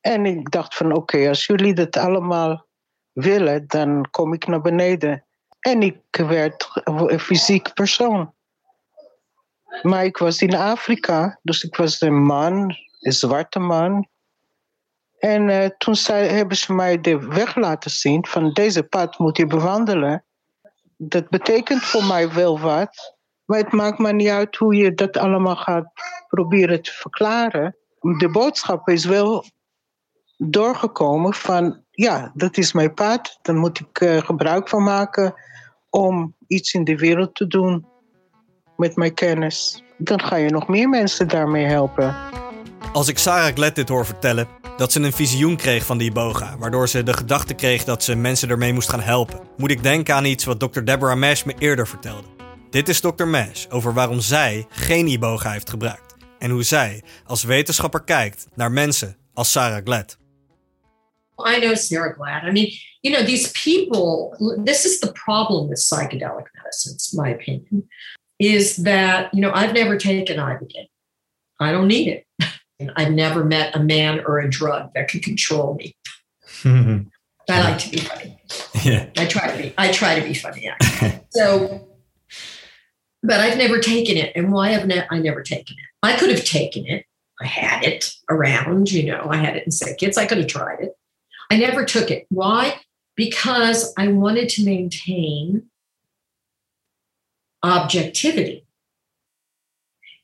[0.00, 2.66] En ik dacht van oké, als jullie dat allemaal
[3.12, 5.24] willen, dan kom ik naar beneden.
[5.60, 8.34] En ik werd een fysiek persoon.
[9.82, 14.08] Maar ik was in Afrika, dus ik was een man, een zwarte man.
[15.18, 19.36] En eh, toen zei, hebben ze mij de weg laten zien van deze pad moet
[19.36, 20.24] je bewandelen.
[20.96, 25.16] Dat betekent voor mij wel wat, maar het maakt me niet uit hoe je dat
[25.16, 25.92] allemaal gaat
[26.28, 27.76] proberen te verklaren.
[28.18, 29.44] De boodschap is wel
[30.36, 35.34] doorgekomen van ja, dat is mijn pad, daar moet ik uh, gebruik van maken
[35.90, 37.86] om iets in de wereld te doen
[38.76, 39.82] met mijn kennis.
[39.98, 42.16] Dan ga je nog meer mensen daarmee helpen.
[42.92, 46.56] Als ik Sarah Gled dit hoor vertellen, dat ze een visioen kreeg van die iboga,
[46.58, 50.14] waardoor ze de gedachte kreeg dat ze mensen ermee moest gaan helpen, moet ik denken
[50.14, 50.80] aan iets wat Dr.
[50.80, 52.26] Deborah Mash me eerder vertelde.
[52.70, 53.24] Dit is Dr.
[53.24, 58.72] Mash over waarom zij geen iboga heeft gebruikt en hoe zij als wetenschapper kijkt naar
[58.72, 60.20] mensen als Sarah Gled.
[61.38, 62.42] I know Sarah Glad.
[62.42, 67.88] I mean, you know, these people, this is the problem with psychedelic medicines, my opinion,
[68.42, 70.88] is that, you know, I've never taken Ibogaine.
[71.60, 72.26] I don't need it.
[72.96, 75.94] I've never met a man or a drug that could control me.
[77.48, 78.36] I like to be funny.
[78.82, 79.08] Yeah.
[79.16, 79.74] I try to be.
[79.78, 80.68] I try to be funny.
[80.68, 81.20] Actually.
[81.30, 81.88] so,
[83.22, 85.86] but I've never taken it, and why have ne- I never taken it?
[86.02, 87.04] I could have taken it.
[87.40, 88.90] I had it around.
[88.90, 90.18] You know, I had it in sick kids.
[90.18, 90.92] I could have tried it.
[91.50, 92.26] I never took it.
[92.30, 92.80] Why?
[93.16, 95.68] Because I wanted to maintain
[97.62, 98.66] objectivity.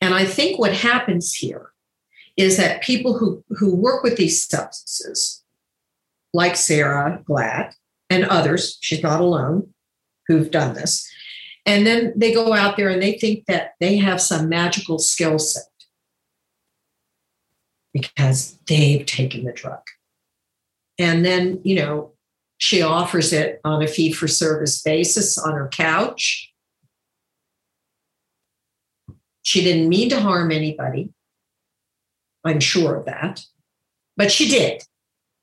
[0.00, 1.72] And I think what happens here
[2.36, 5.42] is that people who, who work with these substances,
[6.32, 7.74] like Sarah Glad
[8.08, 9.74] and others, she's not alone,
[10.28, 11.10] who've done this,
[11.66, 15.38] and then they go out there and they think that they have some magical skill
[15.38, 15.64] set
[17.92, 19.80] because they've taken the drug.
[20.98, 22.12] And then, you know,
[22.58, 26.52] she offers it on a fee for service basis on her couch.
[29.48, 31.08] She didn't mean to harm anybody.
[32.44, 33.46] I'm sure of that.
[34.14, 34.82] But she did.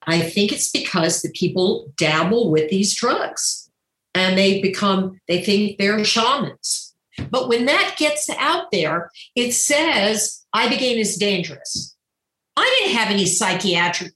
[0.06, 3.68] I think it's because the people dabble with these drugs
[4.14, 6.94] and they become, they think they're shamans.
[7.32, 11.96] But when that gets out there, it says Ibogaine is dangerous.
[12.56, 14.14] I didn't have any psychiatric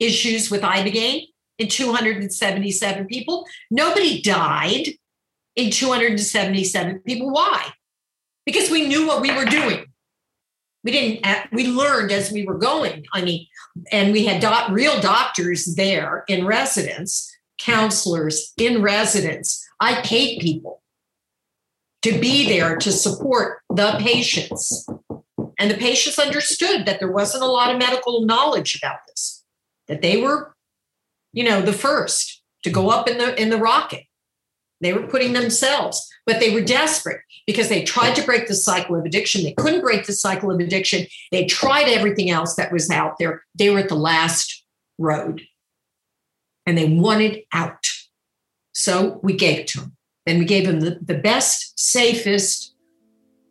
[0.00, 1.28] issues with Ibogaine.
[1.58, 3.46] in 277 people.
[3.70, 4.88] Nobody died
[5.54, 7.30] in 277 people.
[7.30, 7.72] Why?
[8.48, 9.84] Because we knew what we were doing.
[10.82, 13.04] We didn't, uh, we learned as we were going.
[13.12, 13.46] I mean,
[13.92, 19.62] and we had doc- real doctors there in residence, counselors in residence.
[19.80, 20.80] I paid people
[22.00, 24.88] to be there to support the patients.
[25.58, 29.44] And the patients understood that there wasn't a lot of medical knowledge about this,
[29.88, 30.54] that they were,
[31.34, 34.04] you know, the first to go up in the in the rocket.
[34.80, 38.96] They were putting themselves, but they were desperate because they tried to break the cycle
[38.96, 39.42] of addiction.
[39.42, 41.06] They couldn't break the cycle of addiction.
[41.32, 43.42] They tried everything else that was out there.
[43.56, 44.64] They were at the last
[44.98, 45.42] road
[46.66, 47.86] and they wanted out.
[48.72, 49.96] So we gave it to them.
[50.26, 52.74] And we gave them the, the best, safest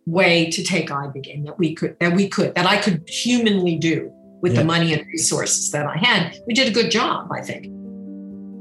[0.05, 4.11] way to take Ibogaine that we could that we could that I could humanly do
[4.41, 4.59] with Ja.
[4.59, 6.39] the money and resources that I had.
[6.47, 7.76] We did a good job, I think.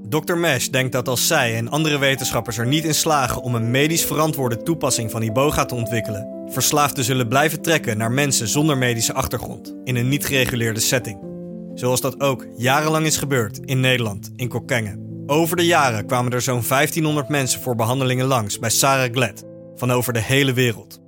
[0.09, 0.37] Dr.
[0.37, 4.05] Mesh denkt dat als zij en andere wetenschappers er niet in slagen om een medisch
[4.05, 9.75] verantwoorde toepassing van iboga te ontwikkelen, verslaafden zullen blijven trekken naar mensen zonder medische achtergrond
[9.85, 11.19] in een niet gereguleerde setting.
[11.75, 15.25] Zoals dat ook jarenlang is gebeurd in Nederland, in Kokkengen.
[15.27, 19.45] Over de jaren kwamen er zo'n 1500 mensen voor behandelingen langs bij Sarah Glad
[19.75, 21.01] van over de hele wereld.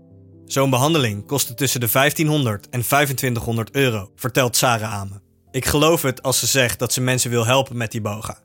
[0.44, 5.20] Zo'n behandeling kostte tussen de 1500 en 2500 euro, vertelt Sarah aan me.
[5.50, 8.38] Ik geloof het als ze zegt dat ze mensen wil helpen met iboga.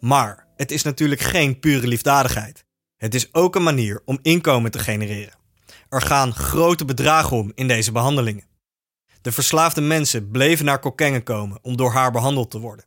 [0.00, 2.64] Maar het is natuurlijk geen pure liefdadigheid.
[2.96, 5.38] Het is ook een manier om inkomen te genereren.
[5.88, 8.46] Er gaan grote bedragen om in deze behandelingen.
[9.20, 12.84] De verslaafde mensen bleven naar Kokkengen komen om door haar behandeld te worden.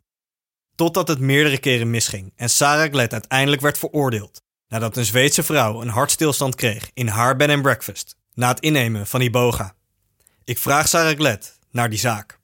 [0.75, 5.81] Totdat het meerdere keren misging en Sarah Glad uiteindelijk werd veroordeeld nadat een Zweedse vrouw
[5.81, 9.75] een hartstilstand kreeg in haar bed and breakfast na het innemen van Iboga.
[10.43, 12.39] Ik vraag Sarah Glad naar die zaak.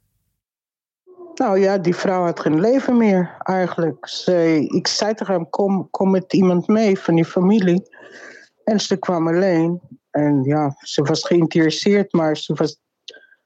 [1.35, 4.07] Nou ja, die vrouw had geen leven meer eigenlijk.
[4.07, 7.89] Ze, ik zei tegen hem, kom, kom met iemand mee van die familie.
[8.63, 9.81] En ze kwam alleen.
[10.11, 12.81] En ja, ze was geïnteresseerd, maar ze was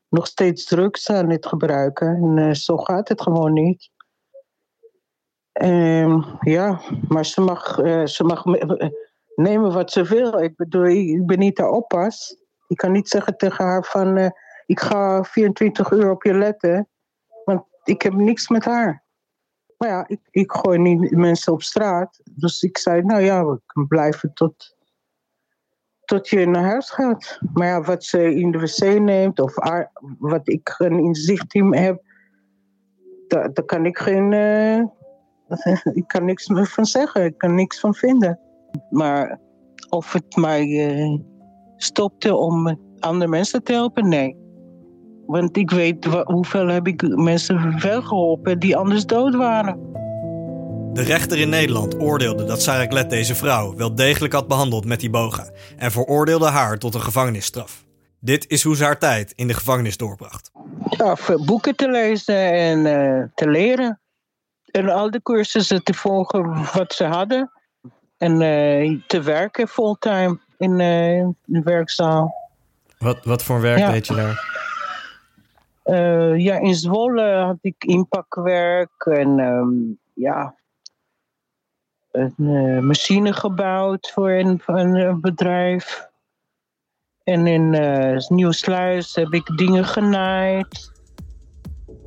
[0.09, 2.07] nog steeds drugs aan het gebruiken.
[2.07, 3.89] En eh, zo gaat het gewoon niet.
[5.51, 8.89] Ehm, ja, maar ze mag, eh, ze mag eh,
[9.35, 10.39] nemen wat ze wil.
[10.39, 12.37] Ik bedoel, ik, ben niet haar oppas.
[12.67, 14.31] Ik kan niet zeggen tegen haar van...
[14.65, 16.87] ik ga 24 uur op je letten.
[17.87, 19.03] Ik heb niks met haar.
[19.77, 22.21] Maar ja, ik, ik gooi niet mensen op straat.
[22.31, 24.75] Dus ik zei, nou ja, we kunnen blijven tot,
[26.05, 27.39] tot je naar huis gaat.
[27.53, 29.55] Maar ja, wat ze in de wc neemt of
[30.19, 32.03] wat ik een inzicht in heb,
[33.27, 34.33] daar, kan ik geen.
[34.33, 34.83] eh,
[36.01, 37.25] ik kan niks meer van zeggen.
[37.25, 38.39] Ik kan niks van vinden.
[38.89, 39.39] Maar
[39.89, 41.19] of het mij eh,
[41.75, 44.46] stopte om andere mensen te helpen, nee.
[45.27, 49.95] Want ik weet hoeveel heb ik mensen wel geholpen die anders dood waren.
[50.93, 55.03] De rechter in Nederland oordeelde dat Sarah Glad deze vrouw wel degelijk had behandeld met
[55.03, 57.85] Iboga en veroordeelde haar tot een gevangenisstraf.
[58.19, 60.51] Dit is hoe ze haar tijd in de gevangenis doorbracht.
[60.89, 63.99] Ja, voor boeken te lezen en eh, te leren.
[64.71, 67.51] En al de cursussen te volgen wat ze hadden.
[68.17, 72.33] En eh, te werken fulltime in eh, de werkzaal.
[72.97, 73.91] Wat, wat voor werk Ja.
[73.91, 74.55] deed je daar?
[75.87, 79.69] Eh, ja, in Zwolle had ik inpakwerk en ehm,
[80.13, 80.55] ja,
[82.11, 86.07] een eh, machine gebouwd voor een, een eh, bedrijf.
[87.23, 90.91] En in uh, Nieuwsluis heb ik dingen genaaid.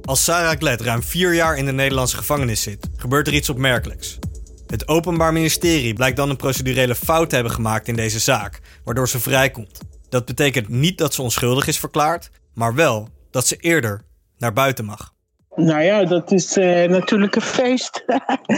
[0.05, 4.19] Als Sarah Glad ruim vier jaar in de Nederlandse gevangenis zit, gebeurt er iets opmerkelijks.
[4.67, 9.09] Het Openbaar Ministerie blijkt dan een procedurele fout te hebben gemaakt in deze zaak, waardoor
[9.09, 9.81] ze vrijkomt.
[10.09, 14.05] Dat betekent niet dat ze onschuldig is verklaard, maar wel dat ze eerder
[14.39, 15.15] naar buiten mag.
[15.55, 18.05] Nou ja, dat is eh, natuurlijk een feest.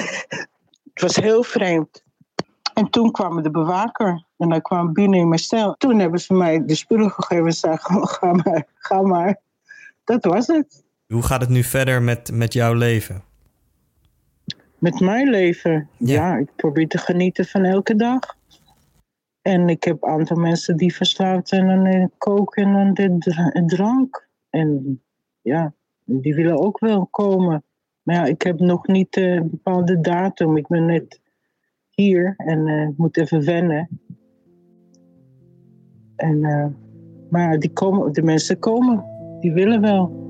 [0.93, 2.03] het was heel vreemd.
[2.75, 5.75] En toen kwam de bewaker en hij kwam binnen in mijn cel.
[5.79, 9.41] Toen hebben ze mij de spullen gegeven en zeiden: ga maar, ga maar.
[10.05, 10.85] Dat was het.
[11.07, 13.23] Hoe gaat het nu verder met, met jouw leven?
[14.79, 15.89] Met mijn leven.
[15.97, 16.15] Ja.
[16.15, 16.37] Ja.
[16.37, 18.37] ik probeer te genieten van elke dag.
[19.43, 23.19] En ik heb een aantal mensen die verslaafd zijn aan de koken en aan de
[23.19, 24.29] dra- drank.
[24.53, 25.03] En
[25.41, 25.75] ja,
[26.05, 27.65] die willen ook wel komen.
[28.03, 30.57] Maar ja, ik heb nog niet eh, een bepaalde datum.
[30.57, 31.21] Ik ben net
[31.91, 33.89] hier en eh, moet even wennen.
[36.17, 36.67] En, eh,
[37.31, 39.05] maar die, komen, de mensen komen.
[39.41, 40.21] Die willen wel.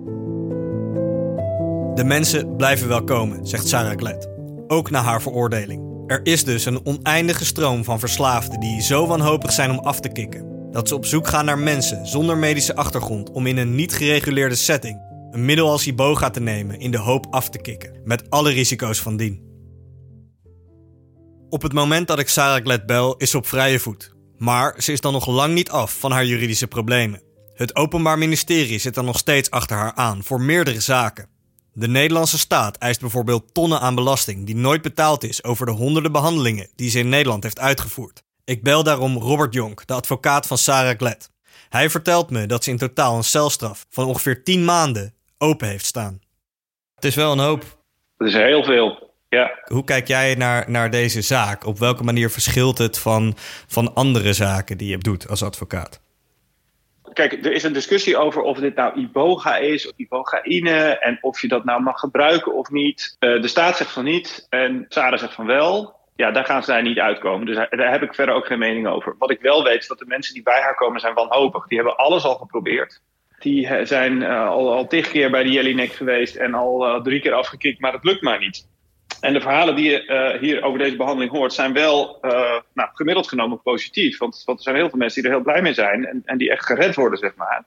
[1.95, 4.31] De mensen blijven wel komen, zegt Sarah Glad.
[4.66, 5.91] Ook na haar veroordeling.
[6.07, 10.09] Er is dus een oneindige stroom van verslaafden die zo wanhopig zijn om af te
[10.09, 10.51] kicken.
[10.73, 14.55] Dat ze op zoek gaan naar mensen zonder medische achtergrond om in een niet gereguleerde
[14.55, 18.51] setting een middel als iboga te nemen in de hoop af te kicken, met alle
[18.51, 19.51] risico's van dien.
[21.49, 24.14] Op het moment dat ik Sarah Glad bel, is op vrije voet.
[24.39, 27.23] Maar ze is dan nog lang niet af van haar juridische problemen.
[27.55, 31.29] Het Openbaar Ministerie zit dan nog steeds achter haar aan voor meerdere zaken.
[31.73, 36.12] De Nederlandse staat eist bijvoorbeeld tonnen aan belasting die nooit betaald is over de honderden
[36.12, 38.23] behandelingen die ze in Nederland heeft uitgevoerd.
[38.45, 41.30] Ik bel daarom Robert Jonk, de advocaat van Sarah Glad.
[41.68, 45.84] Hij vertelt me dat ze in totaal een celstraf van ongeveer 10 maanden open heeft
[45.84, 46.20] staan.
[46.95, 47.64] Het is wel een hoop.
[48.16, 49.11] Dat is heel veel.
[49.28, 49.59] Ja.
[49.64, 51.66] Hoe kijk jij naar, naar deze zaak?
[51.66, 53.34] Op welke manier verschilt het van,
[53.66, 56.01] van andere zaken die je doet als advocaat?
[57.12, 61.40] Kijk, er is een discussie over of dit nou iboga is of ibogaïne en of
[61.40, 63.16] je dat nou mag gebruiken of niet.
[63.20, 66.01] Uh, de staat zegt van niet en Sarah zegt van wel.
[66.23, 67.47] Ja, daar gaan zij niet uitkomen.
[67.47, 69.14] Dus daar heb ik verder ook geen mening over.
[69.18, 71.66] Wat ik wel weet is dat de mensen die bij haar komen zijn wanhopig.
[71.66, 73.01] Die hebben alles al geprobeerd.
[73.39, 77.20] Die zijn uh, al, al tig keer bij de Jellinek geweest en al uh, drie
[77.20, 78.68] keer afgekikt, maar het lukt maar niet.
[79.20, 82.18] En de verhalen die je hier over deze behandeling hoort, zijn wel
[82.75, 84.18] nou, gemiddeld genomen positief.
[84.18, 86.39] Want, want, er zijn heel veel mensen die er heel blij mee zijn en, en,
[86.39, 87.64] die echt gered worden, zeg maar.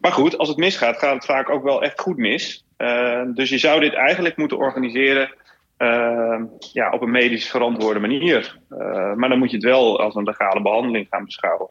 [0.00, 2.64] Maar goed, als het misgaat, gaat het vaak ook wel echt goed mis.
[3.34, 5.30] Dus je zou dit eigenlijk moeten organiseren
[6.72, 8.58] ja, op een medisch verantwoorde manier.
[9.16, 11.70] maar dan moet je het wel als een legale behandeling gaan beschouwen.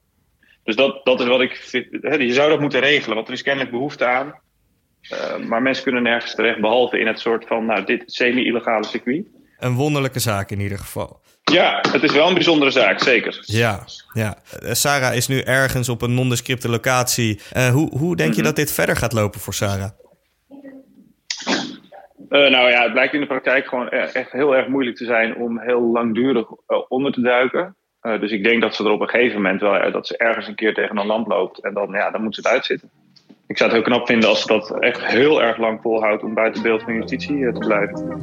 [0.63, 1.87] Dus dat, dat is wat ik vind.
[2.21, 4.33] Je zou dat moeten regelen, want er is kennelijk behoefte aan.
[5.11, 9.25] Uh, maar mensen kunnen nergens terecht, behalve in het soort van nou, dit semi-illegale circuit.
[9.57, 11.21] Een wonderlijke zaak in ieder geval.
[11.43, 13.39] Ja, het is wel een bijzondere zaak, zeker.
[13.41, 14.37] Ja, ja.
[14.61, 17.39] Sarah is nu ergens op een nondescripte locatie.
[17.53, 18.43] Uh, hoe, hoe denk je mm -hmm.
[18.43, 19.89] dat dit verder gaat lopen voor Sarah?
[22.29, 25.35] Uh, nou ja, het blijkt in de praktijk gewoon echt heel erg moeilijk te zijn
[25.35, 26.47] om heel langdurig
[26.87, 27.75] onder te duiken.
[28.01, 30.55] dus ik denk dat ze er op een gegeven moment wel dat ze ergens een
[30.55, 32.91] keer tegen een lamp loopt en dan, ja, dan moet ze het uitzitten
[33.49, 36.33] ik zou het heel knap vinden als ze dat echt heel erg lang volhoudt om
[36.33, 38.21] buiten beeld van justitie te blijven.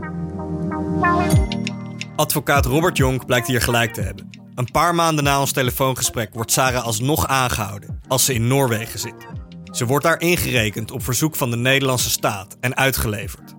[2.17, 4.31] Advocaat Robert Jonk blijkt hier gelijk te hebben.
[4.55, 9.27] Een paar maanden na ons telefoongesprek wordt Sarah alsnog aangehouden als ze in Noorwegen zit.
[9.65, 13.56] Ze wordt daar ingerekend op verzoek van de Nederlandse staat en uitgeleverd.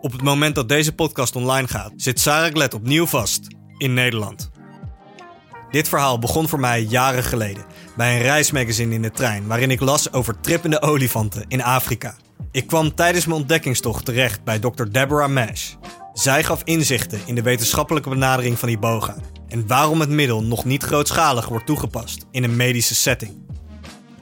[0.00, 3.46] Op het moment dat deze podcast online gaat, zit Sarah Glet opnieuw vast
[3.78, 4.50] in Nederland.
[5.70, 7.64] Dit verhaal begon voor mij jaren geleden
[7.96, 12.14] bij een reismagazine in de trein waarin ik las over trippende olifanten in Afrika.
[12.52, 14.84] Ik kwam tijdens mijn ontdekkingstocht terecht bij Dr.
[14.90, 15.74] Deborah Mash.
[16.12, 19.16] Zij gaf inzichten in de wetenschappelijke benadering van iboga
[19.48, 23.49] en waarom het middel nog niet grootschalig wordt toegepast in een medische setting.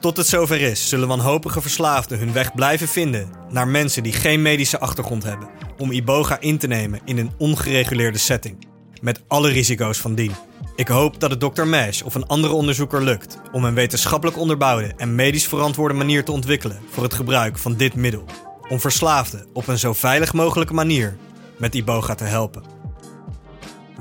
[0.01, 4.43] Tot het zover is, zullen wanhopige verslaafden hun weg blijven vinden naar mensen die geen
[4.43, 8.67] medische achtergrond hebben om iboga in te nemen in een ongereguleerde setting,
[9.01, 10.33] met alle risico's van dien.
[10.77, 11.63] Ik hoop dat het Dr.
[11.63, 16.33] Mesh of een andere onderzoeker lukt om een wetenschappelijk onderbouwde en medisch verantwoorde manier te
[16.33, 18.25] ontwikkelen voor het gebruik van dit middel.
[18.69, 21.17] Om verslaafden op een zo veilig mogelijke manier
[21.57, 22.63] met iboga te helpen.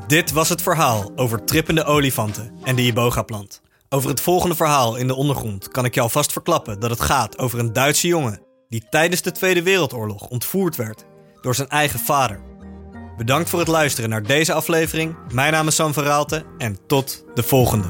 [0.07, 3.61] Dit was het verhaal over trippende olifanten en de iboga-plant.
[3.89, 7.37] Over het volgende verhaal in de ondergrond kan ik je alvast verklappen dat het gaat
[7.37, 11.05] over een Duitse jongen die tijdens de Tweede Wereldoorlog ontvoerd werd
[11.41, 12.41] door zijn eigen vader.
[13.17, 15.15] Bedankt voor het luisteren naar deze aflevering.
[15.33, 17.87] Mijn naam is Sam Verraalte en tot de volgende.